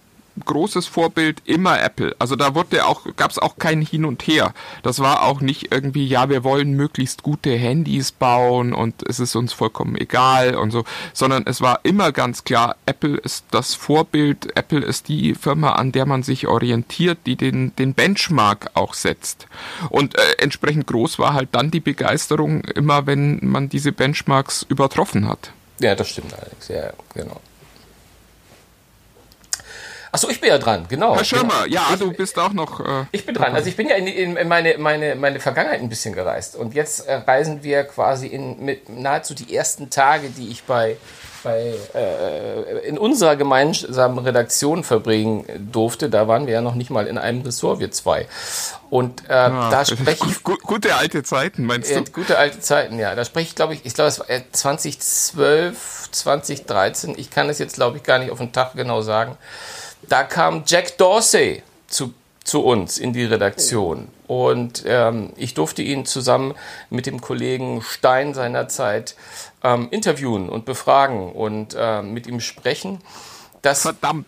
[0.45, 2.15] Großes Vorbild immer Apple.
[2.19, 4.53] Also da wurde auch gab es auch kein Hin und Her.
[4.83, 9.37] Das war auch nicht irgendwie, ja, wir wollen möglichst gute Handys bauen und es ist
[9.37, 14.57] uns vollkommen egal und so, sondern es war immer ganz klar, Apple ist das Vorbild,
[14.57, 19.47] Apple ist die Firma, an der man sich orientiert, die den den Benchmark auch setzt.
[19.89, 25.29] Und äh, entsprechend groß war halt dann die Begeisterung immer, wenn man diese Benchmarks übertroffen
[25.29, 25.53] hat.
[25.81, 26.33] Ja, das stimmt.
[26.69, 27.41] Ja, ja, genau.
[30.13, 31.15] Achso, ich bin ja dran, genau.
[31.15, 31.75] Herr Schirmer, genau.
[31.91, 32.81] ja, du bist auch noch.
[32.81, 33.55] Äh, Ich bin dran.
[33.55, 36.57] Also ich bin ja in, die- in meine, meine, meine Vergangenheit ein bisschen gereist.
[36.57, 40.97] Und jetzt äh, reisen wir quasi in mit nahezu die ersten Tage, die ich bei,
[41.45, 46.11] bei äh, in unserer gemeinsamen Redaktion verbringen durfte.
[46.11, 48.27] Da waren wir ja noch nicht mal in einem Ressort, wir zwei.
[48.91, 52.11] Und äh, da spreche ich gu- gute alte Zeiten, meinst ja, du?
[52.11, 53.15] gute alte Zeiten, ja.
[53.15, 57.15] Da spreche ich, glaube ich, ich glaube, es war äh, 2012, 2013.
[57.17, 59.37] Ich kann es jetzt, glaube ich, gar nicht auf den Tag genau sagen.
[60.11, 64.09] Da kam Jack Dorsey zu, zu uns in die Redaktion.
[64.27, 66.57] Und ähm, ich durfte ihn zusammen
[66.91, 69.15] mit dem Kollegen Stein seinerzeit
[69.63, 73.01] ähm, interviewen und befragen und ähm, mit ihm sprechen.
[73.63, 74.27] Das Verdammt.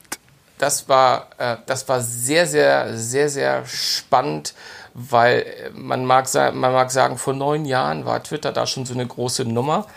[0.58, 4.54] das war, äh, das war sehr, sehr, sehr, sehr spannend,
[4.94, 8.94] weil äh, man mag, man mag sagen, vor neun Jahren war Twitter da schon so
[8.94, 9.88] eine große Nummer.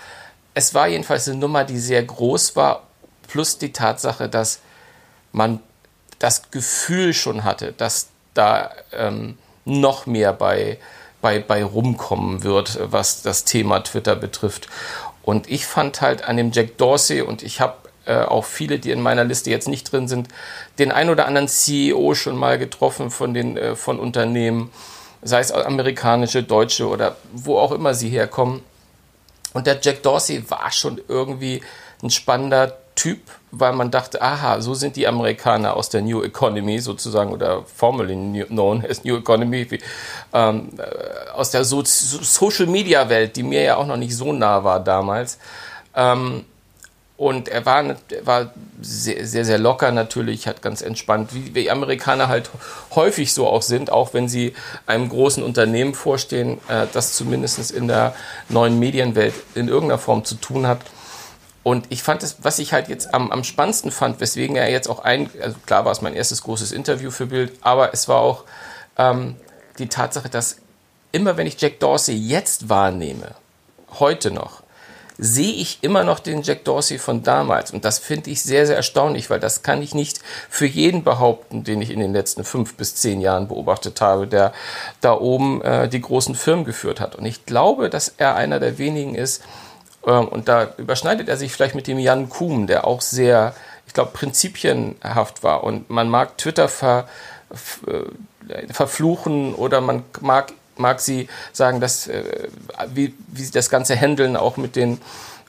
[0.56, 2.88] Es war jedenfalls eine Nummer, die sehr groß war,
[3.28, 4.62] plus die Tatsache, dass
[5.32, 5.60] man
[6.20, 10.78] das Gefühl schon hatte, dass da ähm, noch mehr bei,
[11.22, 14.68] bei, bei rumkommen wird, was das Thema Twitter betrifft.
[15.24, 18.92] Und ich fand halt an dem Jack Dorsey und ich habe äh, auch viele, die
[18.92, 20.28] in meiner Liste jetzt nicht drin sind,
[20.78, 24.72] den ein oder anderen CEO schon mal getroffen von den äh, von Unternehmen,
[25.24, 28.62] sei es amerikanische, deutsche oder wo auch immer sie herkommen.
[29.54, 31.62] Und der Jack Dorsey war schon irgendwie
[32.04, 33.20] ein spannender Typ,
[33.52, 38.46] weil man dachte, aha, so sind die Amerikaner aus der New Economy sozusagen oder formerly
[38.46, 39.68] known as New Economy,
[40.34, 44.34] ähm, äh, aus der so Social Media Welt, die mir ja auch noch nicht so
[44.34, 45.38] nah war damals.
[45.96, 46.46] Ähm,
[47.16, 51.70] und er war, er war sehr, sehr, sehr locker natürlich, hat ganz entspannt, wie die
[51.70, 52.50] Amerikaner halt
[52.96, 54.56] häufig so auch sind, auch wenn sie
[54.88, 58.16] einem großen Unternehmen vorstehen, äh, das zumindest in der
[58.50, 60.80] neuen Medienwelt in irgendeiner Form zu tun hat.
[61.66, 64.88] Und ich fand es, was ich halt jetzt am, am spannendsten fand, weswegen er jetzt
[64.88, 68.20] auch ein, also klar war es mein erstes großes Interview für Bild, aber es war
[68.20, 68.44] auch
[69.00, 69.36] ähm,
[69.80, 70.58] die Tatsache, dass
[71.12, 73.34] immer wenn ich Jack Dorsey jetzt wahrnehme,
[74.00, 74.62] heute noch,
[75.18, 77.72] sehe ich immer noch den Jack Dorsey von damals.
[77.72, 80.20] Und das finde ich sehr, sehr erstaunlich, weil das kann ich nicht
[80.52, 84.54] für jeden behaupten, den ich in den letzten fünf bis zehn Jahren beobachtet habe, der
[85.02, 87.16] da oben äh, die großen Firmen geführt hat.
[87.16, 89.42] Und ich glaube, dass er einer der wenigen ist,
[90.12, 93.56] und da überschneidet er sich vielleicht mit dem Jan Kuhn, der auch sehr,
[93.88, 95.64] ich glaube, prinzipienhaft war.
[95.64, 97.08] Und man mag Twitter ver,
[97.52, 102.50] äh, verfluchen oder man mag mag sie sagen, dass, äh,
[102.94, 105.00] wie, wie sie das Ganze handeln, auch mit den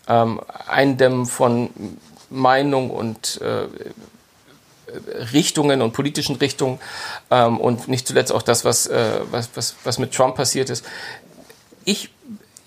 [0.09, 1.71] ähm, Eindämmen von
[2.31, 3.67] Meinung und äh,
[5.33, 6.79] Richtungen und politischen Richtungen
[7.31, 10.85] ähm, und nicht zuletzt auch das, was, äh, was, was, was mit Trump passiert ist.
[11.85, 12.11] Ich,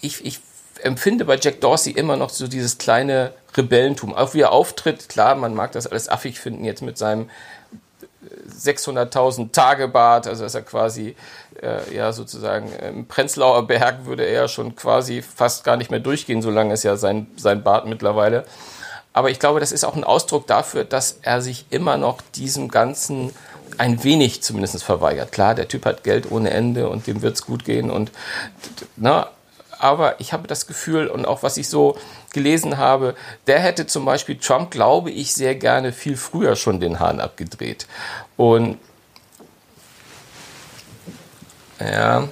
[0.02, 0.40] ich, ich
[0.84, 4.14] empfinde bei Jack Dorsey immer noch so dieses kleine Rebellentum.
[4.14, 7.30] Auch wie er auftritt, klar, man mag das alles affig finden jetzt mit seinem
[8.54, 11.16] 600.000 Tage Bart, also dass er quasi
[11.62, 16.42] äh, ja sozusagen im Prenzlauer Berg würde er schon quasi fast gar nicht mehr durchgehen,
[16.42, 18.46] so lange ist ja sein, sein Bart mittlerweile.
[19.14, 22.70] Aber ich glaube, das ist auch ein Ausdruck dafür, dass er sich immer noch diesem
[22.70, 23.34] Ganzen
[23.78, 25.32] ein wenig zumindest verweigert.
[25.32, 28.12] Klar, der Typ hat Geld ohne Ende und dem wird es gut gehen und
[28.98, 29.30] na,
[29.80, 31.98] aber ich habe das Gefühl und auch was ich so
[32.34, 33.16] gelesen habe,
[33.48, 37.88] der hätte zum Beispiel Trump, glaube ich, sehr gerne viel früher schon den Hahn abgedreht.
[38.38, 38.78] Und
[41.80, 42.28] ja,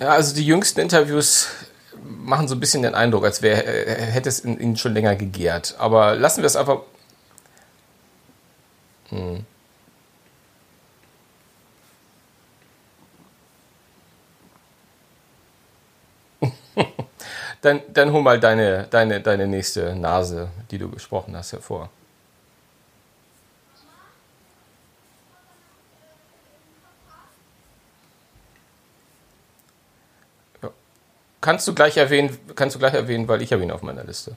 [0.00, 1.48] Ja, also die jüngsten Interviews
[2.04, 5.74] machen so ein bisschen den Eindruck, als wäre, äh, hätte es ihn schon länger gegärt.
[5.78, 6.82] Aber lassen wir es einfach.
[9.10, 9.44] Hm.
[17.62, 21.90] dann, dann hol mal deine, deine, deine nächste Nase, die du gesprochen hast, hervor.
[31.48, 34.36] Kannst du gleich erwähnen, kannst du gleich erwähnen, weil ich habe ihn auf meiner Liste.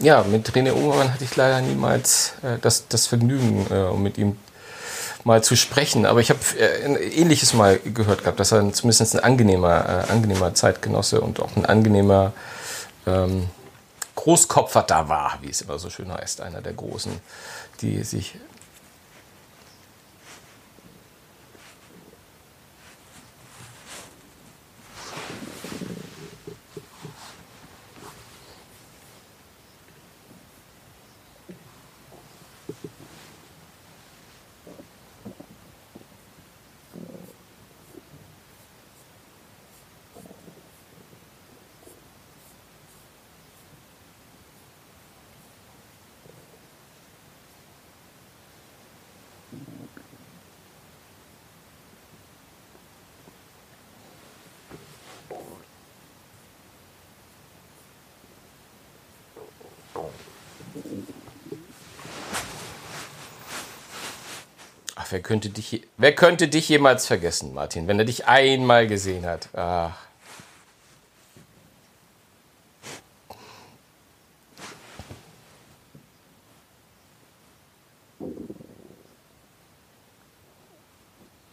[0.00, 4.36] Ja, mit René Ungermann hatte ich leider niemals äh, das, das Vergnügen, äh, mit ihm
[5.24, 6.06] mal zu sprechen.
[6.06, 10.12] Aber ich habe äh, ein ähnliches mal gehört gehabt, dass er zumindest ein angenehmer, äh,
[10.12, 12.32] angenehmer Zeitgenosse und auch ein angenehmer
[13.06, 13.48] ähm,
[14.14, 17.12] Großkopfer da war, wie es immer so schön heißt, einer der Großen,
[17.80, 18.34] die sich
[65.10, 69.48] wer könnte dich, wer könnte dich jemals vergessen, Martin, wenn er dich einmal gesehen hat?
[69.54, 69.96] Ach.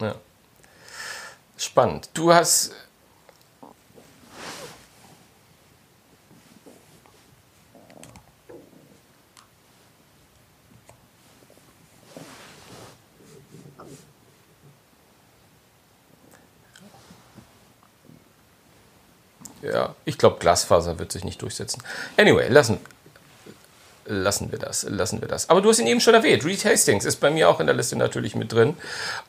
[0.01, 0.15] Ja.
[1.57, 2.09] Spannend.
[2.13, 2.73] Du hast
[19.65, 21.83] Ja, ich glaube, Glasfaser wird sich nicht durchsetzen.
[22.15, 22.79] Anyway, lassen,
[24.05, 25.49] lassen wir das, lassen wir das.
[25.49, 26.45] Aber du hast ihn eben schon erwähnt.
[26.45, 28.77] Reed Hastings ist bei mir auch in der Liste natürlich mit drin.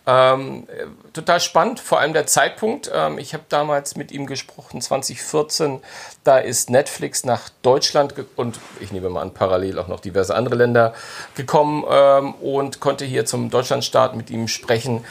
[0.06, 0.68] Ähm,
[1.12, 2.88] total spannend, vor allem der Zeitpunkt.
[2.94, 5.80] Ähm, ich habe damals mit ihm gesprochen, 2014.
[6.22, 10.54] Da ist Netflix nach Deutschland und ich nehme mal an, parallel auch noch diverse andere
[10.54, 10.94] Länder
[11.34, 15.04] gekommen ähm, und konnte hier zum Deutschlandstart mit ihm sprechen.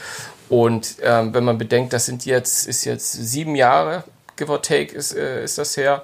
[0.48, 4.04] Und ähm, wenn man bedenkt, das sind jetzt, ist jetzt sieben Jahre
[4.36, 6.02] give or take ist, äh, ist das her.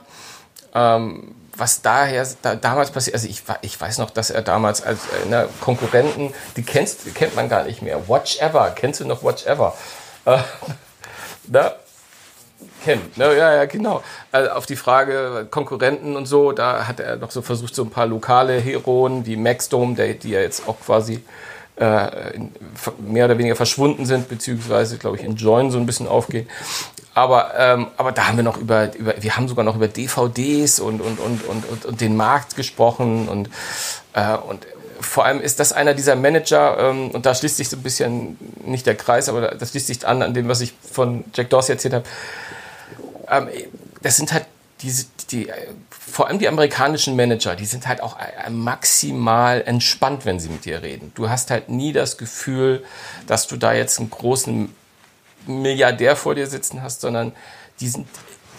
[0.74, 5.00] Ähm, was daher da, damals passiert, also ich, ich weiß noch, dass er damals als
[5.24, 8.08] äh, ne, Konkurrenten, die kennst, kennt man gar nicht mehr.
[8.08, 9.76] Watch Ever, kennst du noch Watch Ever?
[10.24, 10.38] Äh,
[11.48, 11.72] ne?
[12.84, 13.36] Kennt, ne?
[13.36, 14.02] ja, ja, genau.
[14.32, 17.90] Also auf die Frage Konkurrenten und so, da hat er noch so versucht, so ein
[17.90, 21.22] paar lokale Heroen wie Maxdome, der, die ja jetzt auch quasi
[21.76, 22.38] äh,
[22.98, 26.48] mehr oder weniger verschwunden sind, beziehungsweise, glaube ich, in Join so ein bisschen aufgehen.
[27.14, 30.80] Aber, ähm, aber da haben wir noch über, über, wir haben sogar noch über DVDs
[30.80, 33.50] und, und, und, und, und, den Markt gesprochen und,
[34.14, 34.66] äh, und
[35.00, 38.38] vor allem ist das einer dieser Manager, ähm, und da schließt sich so ein bisschen
[38.64, 41.74] nicht der Kreis, aber das schließt sich an, an dem, was ich von Jack Dorsey
[41.74, 42.04] erzählt habe.
[43.28, 43.48] Ähm,
[44.00, 44.46] das sind halt
[44.80, 45.50] diese, die,
[45.90, 48.16] vor allem die amerikanischen Manager, die sind halt auch
[48.50, 51.12] maximal entspannt, wenn sie mit dir reden.
[51.14, 52.84] Du hast halt nie das Gefühl,
[53.26, 54.74] dass du da jetzt einen großen
[55.46, 57.32] Milliardär vor dir sitzen hast, sondern
[57.80, 58.06] die sind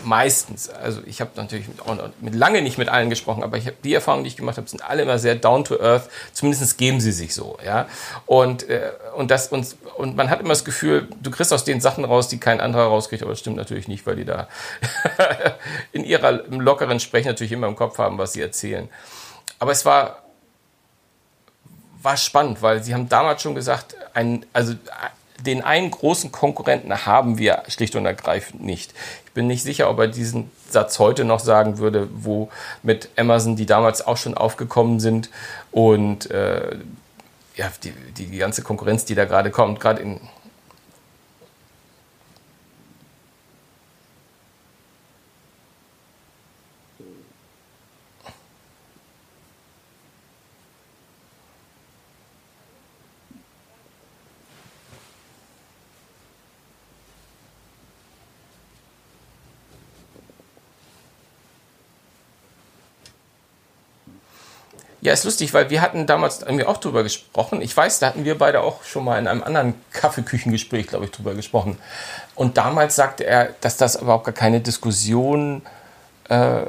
[0.03, 3.77] meistens, also ich habe natürlich mit, mit, lange nicht mit allen gesprochen, aber ich habe
[3.83, 6.09] die Erfahrungen, die ich gemacht habe, sind alle immer sehr down to earth.
[6.33, 7.87] Zumindest geben sie sich so, ja.
[8.25, 11.81] Und äh, und das und und man hat immer das Gefühl, du kriegst aus den
[11.81, 14.47] Sachen raus, die kein anderer rauskriegt, aber das stimmt natürlich nicht, weil die da
[15.91, 18.89] in ihrer lockeren Sprechen natürlich immer im Kopf haben, was sie erzählen.
[19.59, 20.23] Aber es war
[22.01, 24.73] war spannend, weil sie haben damals schon gesagt, ein also
[25.45, 28.93] den einen großen Konkurrenten haben wir schlicht und ergreifend nicht.
[29.25, 32.49] Ich bin nicht sicher, ob er diesen Satz heute noch sagen würde, wo
[32.81, 35.29] mit Amazon, die damals auch schon aufgekommen sind
[35.71, 36.77] und äh,
[37.55, 40.19] ja, die, die ganze Konkurrenz, die da gerade kommt, gerade in
[65.03, 67.61] Ja, ist lustig, weil wir hatten damals irgendwie auch drüber gesprochen.
[67.61, 71.11] Ich weiß, da hatten wir beide auch schon mal in einem anderen Kaffeeküchengespräch, glaube ich,
[71.11, 71.77] drüber gesprochen.
[72.35, 75.61] Und damals sagte er, dass das überhaupt gar keine Diskussion
[76.29, 76.61] äh,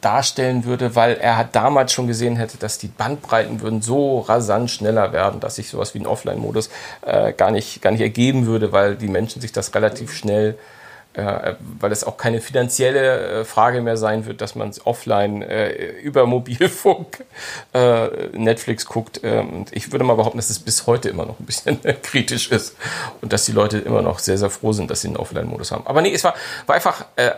[0.00, 4.70] darstellen würde, weil er hat damals schon gesehen hätte, dass die Bandbreiten würden so rasant
[4.70, 6.70] schneller werden, dass sich sowas wie ein Offline-Modus
[7.02, 10.75] äh, gar, nicht, gar nicht ergeben würde, weil die Menschen sich das relativ schnell äh,
[11.16, 16.26] weil es auch keine finanzielle äh, Frage mehr sein wird, dass man offline äh, über
[16.26, 17.24] Mobilfunk
[17.72, 19.20] äh, Netflix guckt.
[19.22, 22.50] Ähm, und ich würde mal behaupten, dass es bis heute immer noch ein bisschen kritisch
[22.50, 22.76] ist
[23.22, 25.86] und dass die Leute immer noch sehr, sehr froh sind, dass sie einen Offline-Modus haben.
[25.86, 26.34] Aber nee, es war,
[26.66, 27.30] war einfach äh,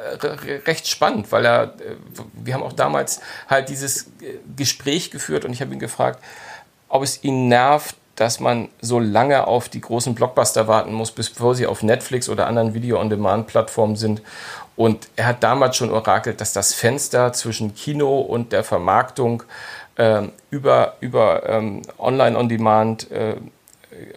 [0.66, 1.96] recht spannend, weil er, äh,
[2.32, 4.10] wir haben auch damals halt dieses
[4.56, 6.22] Gespräch geführt und ich habe ihn gefragt,
[6.88, 11.54] ob es ihn nervt, dass man so lange auf die großen Blockbuster warten muss, bevor
[11.54, 14.22] sie auf Netflix oder anderen Video-on-Demand-Plattformen sind.
[14.74, 19.44] Und er hat damals schon orakelt, dass das Fenster zwischen Kino und der Vermarktung
[19.94, 23.36] äh, über, über ähm, Online-on-Demand äh,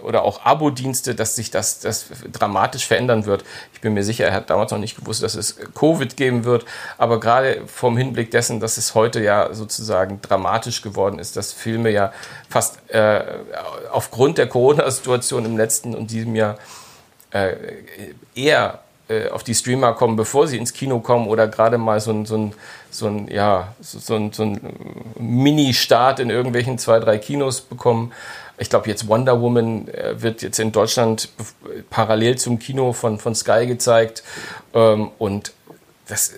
[0.03, 3.43] oder auch Abo-Dienste, dass sich das, das dramatisch verändern wird.
[3.73, 6.65] Ich bin mir sicher, er hat damals noch nicht gewusst, dass es Covid geben wird,
[6.97, 11.89] aber gerade vom Hinblick dessen, dass es heute ja sozusagen dramatisch geworden ist, dass Filme
[11.89, 12.11] ja
[12.49, 13.23] fast äh,
[13.91, 16.57] aufgrund der Corona-Situation im letzten und diesem Jahr
[17.31, 17.55] äh,
[18.35, 18.79] eher
[19.31, 22.37] auf die Streamer kommen, bevor sie ins Kino kommen oder gerade mal so ein, so
[22.37, 22.53] ein,
[22.89, 24.59] so ein, ja, so ein, so ein
[25.19, 28.11] Mini-Start in irgendwelchen zwei, drei Kinos bekommen
[28.61, 31.29] ich glaube jetzt Wonder Woman äh, wird jetzt in Deutschland
[31.89, 34.21] parallel zum Kino von, von Sky gezeigt.
[34.75, 35.51] Ähm, und
[36.07, 36.35] das, äh,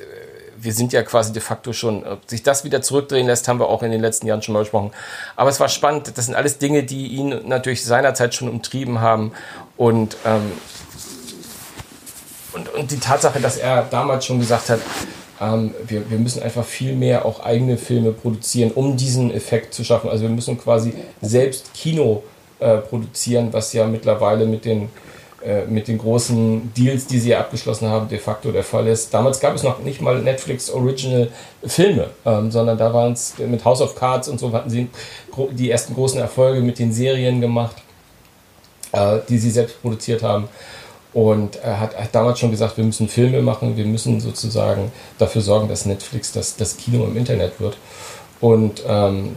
[0.58, 3.68] wir sind ja quasi de facto schon, ob sich das wieder zurückdrehen lässt, haben wir
[3.68, 4.92] auch in den letzten Jahren schon mal gesprochen.
[5.36, 6.18] Aber es war spannend.
[6.18, 9.34] Das sind alles Dinge, die ihn natürlich seinerzeit schon umtrieben haben.
[9.76, 10.54] Und, ähm,
[12.54, 14.80] und, und die Tatsache, dass er damals schon gesagt hat,
[15.42, 19.84] ähm, wir, wir müssen einfach viel mehr auch eigene Filme produzieren, um diesen Effekt zu
[19.84, 20.10] schaffen.
[20.10, 22.24] Also wir müssen quasi selbst Kino
[22.60, 24.90] äh, produzieren, was ja mittlerweile mit den,
[25.44, 29.14] äh, mit den großen Deals, die sie ja abgeschlossen haben, de facto der Fall ist.
[29.14, 31.30] Damals gab es noch nicht mal Netflix Original
[31.66, 34.88] Filme, ähm, sondern da waren es mit House of Cards und so hatten sie
[35.52, 37.76] die ersten großen Erfolge mit den Serien gemacht,
[38.92, 40.48] äh, die sie selbst produziert haben.
[41.14, 45.42] Und er hat, hat, damals schon gesagt, wir müssen Filme machen, wir müssen sozusagen dafür
[45.42, 47.78] sorgen, dass Netflix das, das Kino im Internet wird.
[48.40, 49.36] Und ähm,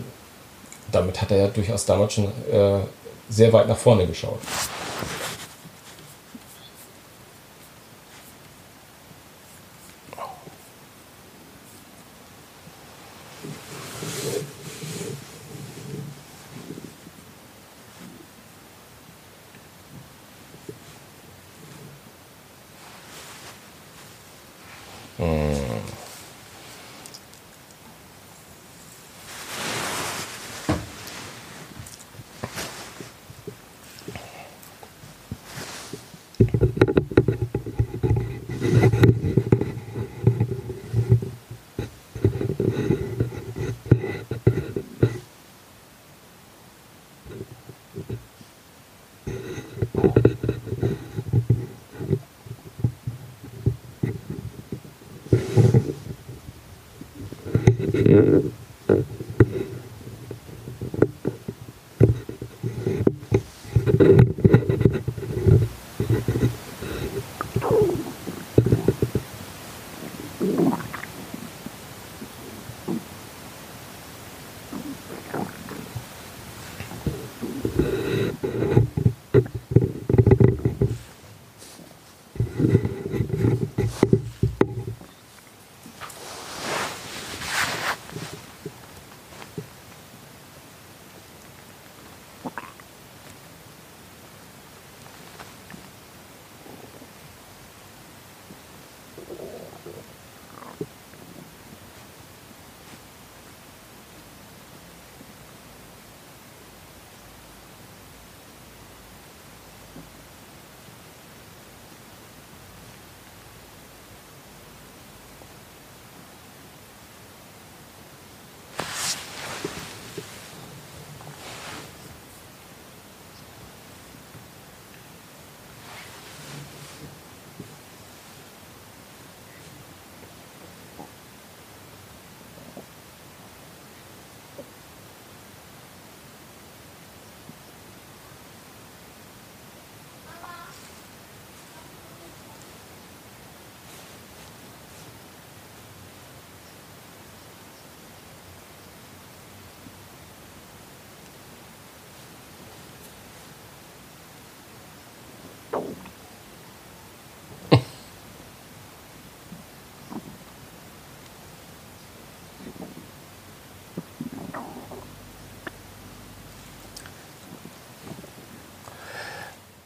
[0.91, 2.79] damit hat er ja durchaus damals schon äh,
[3.29, 4.39] sehr weit nach vorne geschaut.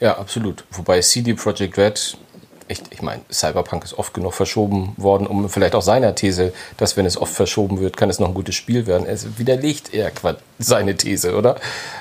[0.01, 0.65] Ja, absolut.
[0.71, 2.17] Wobei CD Projekt Red
[2.69, 6.97] echt, ich meine, Cyberpunk ist oft genug verschoben worden, um vielleicht auch seiner These, dass
[6.97, 9.07] wenn es oft verschoben wird, kann es noch ein gutes Spiel werden.
[9.07, 10.11] Es widerlegt eher
[10.59, 11.57] seine These, oder?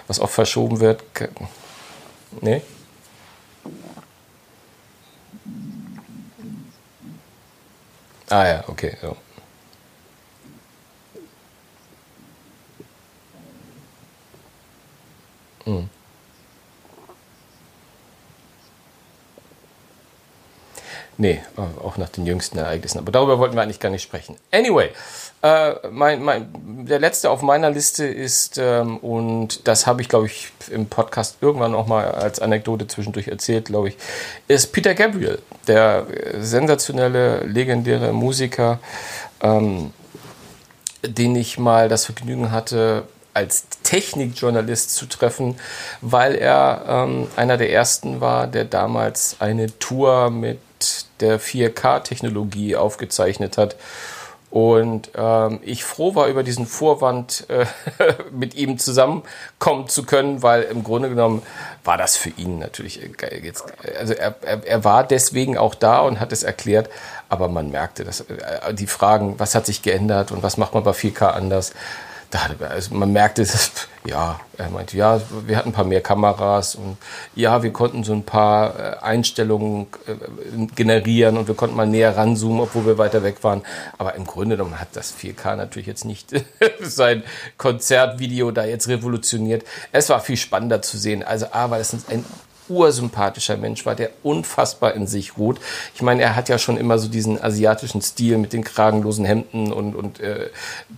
[0.08, 1.04] Was oft verschoben wird.
[2.42, 2.62] Nee?
[8.30, 8.96] Ah ja, okay.
[9.02, 9.16] Ja.
[21.22, 21.42] Nee,
[21.84, 22.98] auch nach den jüngsten Ereignissen.
[22.98, 24.38] Aber darüber wollten wir eigentlich gar nicht sprechen.
[24.52, 24.90] Anyway,
[25.42, 30.28] äh, mein, mein, der letzte auf meiner Liste ist, ähm, und das habe ich, glaube
[30.28, 33.98] ich, im Podcast irgendwann auch mal als Anekdote zwischendurch erzählt, glaube ich,
[34.48, 36.08] ist Peter Gabriel, der
[36.40, 38.80] sensationelle, legendäre Musiker,
[39.42, 39.92] ähm,
[41.04, 43.04] den ich mal das Vergnügen hatte,
[43.34, 45.60] als Technikjournalist zu treffen,
[46.00, 50.60] weil er ähm, einer der ersten war, der damals eine Tour mit
[51.20, 53.76] der 4K-Technologie aufgezeichnet hat.
[54.52, 57.66] Und ähm, ich froh war über diesen Vorwand, äh,
[58.32, 61.44] mit ihm zusammenkommen zu können, weil im Grunde genommen
[61.84, 63.42] war das für ihn natürlich geil.
[63.44, 63.64] Jetzt,
[64.00, 66.90] also er, er, er war deswegen auch da und hat es erklärt,
[67.30, 70.84] aber man merkte, dass äh, die Fragen, was hat sich geändert und was macht man
[70.84, 71.74] bei 4K anders,
[72.32, 73.46] da, also man merkte,
[74.06, 76.98] ja, er meinte, ja, wir hatten ein paar mehr Kameras und
[77.36, 82.16] ja, wir konnten so ein paar äh, Einstellungen äh, generieren und wir konnten mal näher
[82.16, 83.64] ranzoomen, obwohl wir weiter weg waren.
[83.98, 86.30] Aber im Grunde genommen hat das 4K natürlich jetzt nicht
[86.82, 87.24] sein
[87.58, 89.64] Konzertvideo da jetzt revolutioniert.
[89.92, 91.24] Es war viel spannender zu sehen.
[91.24, 92.26] Also A, weil es ein
[92.70, 95.60] ursympathischer Mensch war, der unfassbar in sich ruht.
[95.96, 99.72] Ich meine, er hat ja schon immer so diesen asiatischen Stil mit den kragenlosen Hemden
[99.72, 100.50] und, und äh,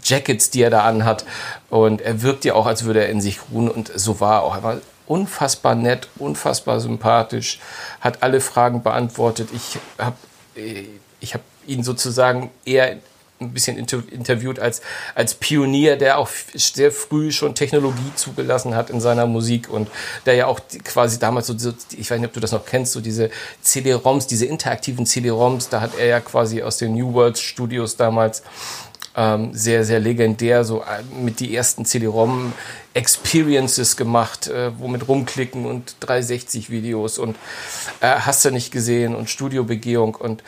[0.03, 1.25] Jackets, die er da anhat.
[1.69, 3.69] Und er wirkt ja auch, als würde er in sich ruhen.
[3.69, 4.55] Und so war er auch.
[4.55, 7.59] Er war unfassbar nett, unfassbar sympathisch,
[7.99, 9.49] hat alle Fragen beantwortet.
[9.53, 10.15] Ich habe
[10.55, 10.85] äh,
[11.19, 12.97] ich hab ihn sozusagen eher
[13.41, 14.81] ein bisschen interviewt als,
[15.15, 19.89] als Pionier, der auch sehr früh schon Technologie zugelassen hat in seiner Musik und
[20.25, 23.01] der ja auch quasi damals so, ich weiß nicht, ob du das noch kennst, so
[23.01, 23.29] diese
[23.61, 28.43] CD-ROMs, diese interaktiven CD-ROMs, da hat er ja quasi aus den New World Studios damals
[29.15, 32.53] ähm, sehr, sehr legendär, so äh, mit die ersten CD-ROM
[32.93, 37.35] Experiences gemacht, äh, womit rumklicken und 360 Videos und
[37.99, 40.43] äh, hast du nicht gesehen und Studiobegehung und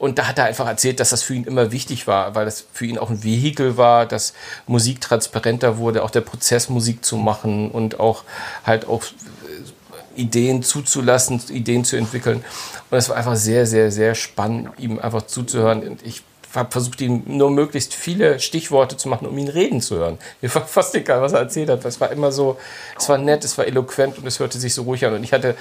[0.00, 2.64] und da hat er einfach erzählt, dass das für ihn immer wichtig war, weil das
[2.72, 4.32] für ihn auch ein Vehikel war, dass
[4.66, 8.24] Musik transparenter wurde, auch der Prozess Musik zu machen und auch
[8.64, 12.42] halt auch äh, Ideen zuzulassen, Ideen zu entwickeln.
[12.90, 15.86] Und es war einfach sehr, sehr, sehr spannend, ihm einfach zuzuhören.
[15.86, 16.22] Und ich
[16.54, 20.18] habe versucht, ihm nur möglichst viele Stichworte zu machen, um ihn reden zu hören.
[20.40, 21.84] Mir war fast egal, was er erzählt hat.
[21.84, 22.58] Es war immer so,
[22.98, 25.14] es war nett, es war eloquent und es hörte sich so ruhig an.
[25.14, 25.56] Und ich hatte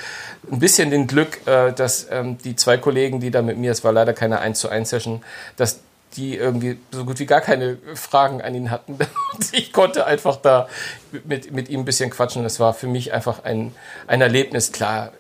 [0.52, 3.84] ein bisschen den Glück, äh, dass ähm, die zwei Kollegen, die da mit mir, es
[3.84, 5.22] war leider keine 1 zu 1 Session,
[5.57, 5.80] dass
[6.16, 8.98] die irgendwie so gut wie gar keine Fragen an ihn hatten.
[9.52, 10.68] ich konnte einfach da
[11.24, 12.44] mit, mit ihm ein bisschen quatschen.
[12.45, 13.76] Es war für mich einfach ein,
[14.07, 14.72] ein Erlebnis.
[14.72, 15.11] Klar,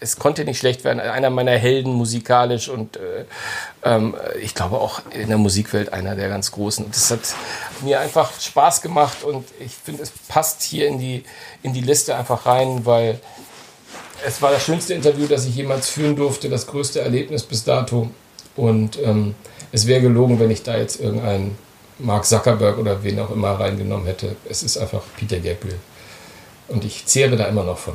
[0.00, 0.98] es konnte nicht schlecht werden.
[0.98, 3.24] Einer meiner Helden musikalisch und äh,
[3.84, 6.86] ähm, ich glaube auch in der Musikwelt einer der ganz großen.
[6.86, 7.20] Und das hat
[7.82, 11.24] mir einfach Spaß gemacht und ich finde, es passt hier in die,
[11.62, 13.20] in die Liste einfach rein, weil
[14.26, 18.10] es war das schönste Interview, das ich jemals führen durfte, das größte Erlebnis bis dato.
[18.56, 19.34] Und ähm,
[19.72, 21.56] es wäre gelogen, wenn ich da jetzt irgendeinen
[21.98, 24.36] Mark Zuckerberg oder wen auch immer reingenommen hätte.
[24.48, 25.78] Es ist einfach Peter Gabriel.
[26.68, 27.94] Und ich zehre da immer noch von.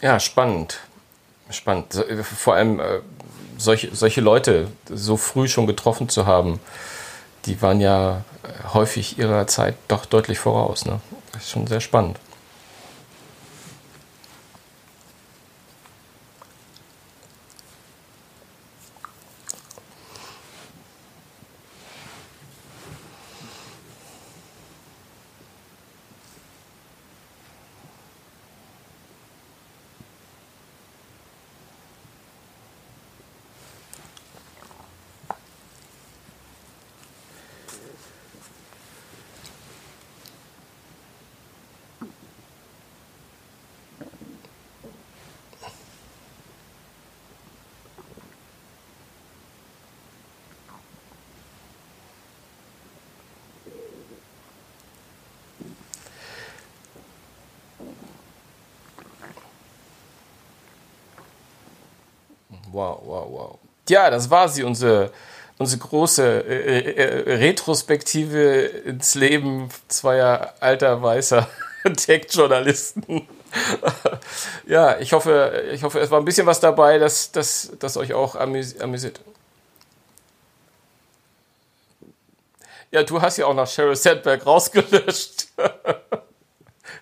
[0.00, 0.80] Ja, spannend.
[1.50, 1.94] Spannend.
[1.94, 3.00] Äh, Vor allem äh,
[3.56, 6.60] solche, solche Leute so früh schon getroffen zu haben,
[7.46, 10.84] die waren ja äh, häufig ihrer Zeit doch deutlich voraus.
[10.84, 11.00] Ne?
[11.32, 12.18] Das ist schon sehr spannend.
[62.72, 63.58] Wow, wow, wow.
[63.88, 65.10] Ja, das war sie, unsere,
[65.58, 71.48] unsere große äh, äh, Retrospektive ins Leben zweier alter weißer
[71.96, 73.26] Tech-Journalisten.
[74.66, 78.12] ja, ich hoffe, ich hoffe, es war ein bisschen was dabei, dass das dass euch
[78.12, 79.20] auch amüs amüsiert.
[82.90, 85.48] Ja, du hast ja auch nach Sheryl Sandberg rausgelöscht.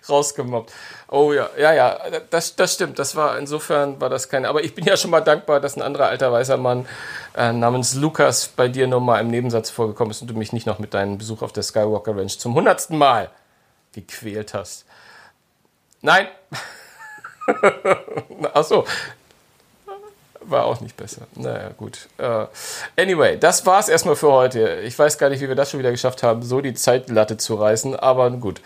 [0.09, 0.71] rausgemobbt.
[1.09, 2.99] Oh ja, ja, ja, das, das stimmt.
[2.99, 4.49] Das war insofern war das keine.
[4.49, 6.85] Aber ich bin ja schon mal dankbar, dass ein anderer alter weißer Mann
[7.35, 10.79] äh, namens Lukas bei dir nochmal im Nebensatz vorgekommen ist und du mich nicht noch
[10.79, 13.29] mit deinem Besuch auf der Skywalker Ranch zum hundertsten Mal
[13.93, 14.85] gequält hast.
[16.01, 16.27] Nein.
[18.53, 18.85] Ach so.
[20.41, 21.23] War auch nicht besser.
[21.35, 22.07] Naja, gut.
[22.19, 22.45] Uh,
[22.95, 24.79] anyway, das war's erstmal für heute.
[24.85, 27.55] Ich weiß gar nicht, wie wir das schon wieder geschafft haben, so die Zeitlatte zu
[27.55, 28.61] reißen, aber gut.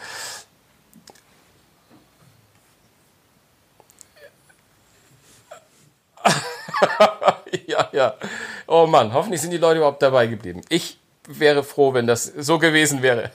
[7.67, 8.15] ja, ja.
[8.67, 10.61] Oh Mann, hoffentlich sind die Leute überhaupt dabei geblieben.
[10.69, 10.97] Ich
[11.27, 13.31] wäre froh, wenn das so gewesen wäre.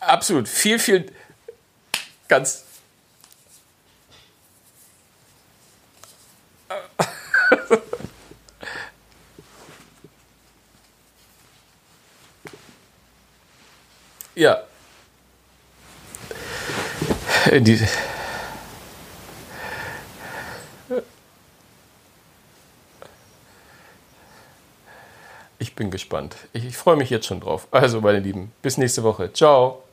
[0.00, 0.48] Absolut.
[0.48, 1.12] Viel, viel.
[2.28, 2.65] Ganz.
[14.36, 14.62] Ja.
[17.50, 17.80] Die,
[25.58, 26.36] ich bin gespannt.
[26.52, 27.66] Ich, ich freue mich jetzt schon drauf.
[27.70, 29.32] Also, meine Lieben, bis nächste Woche.
[29.32, 29.85] Ciao.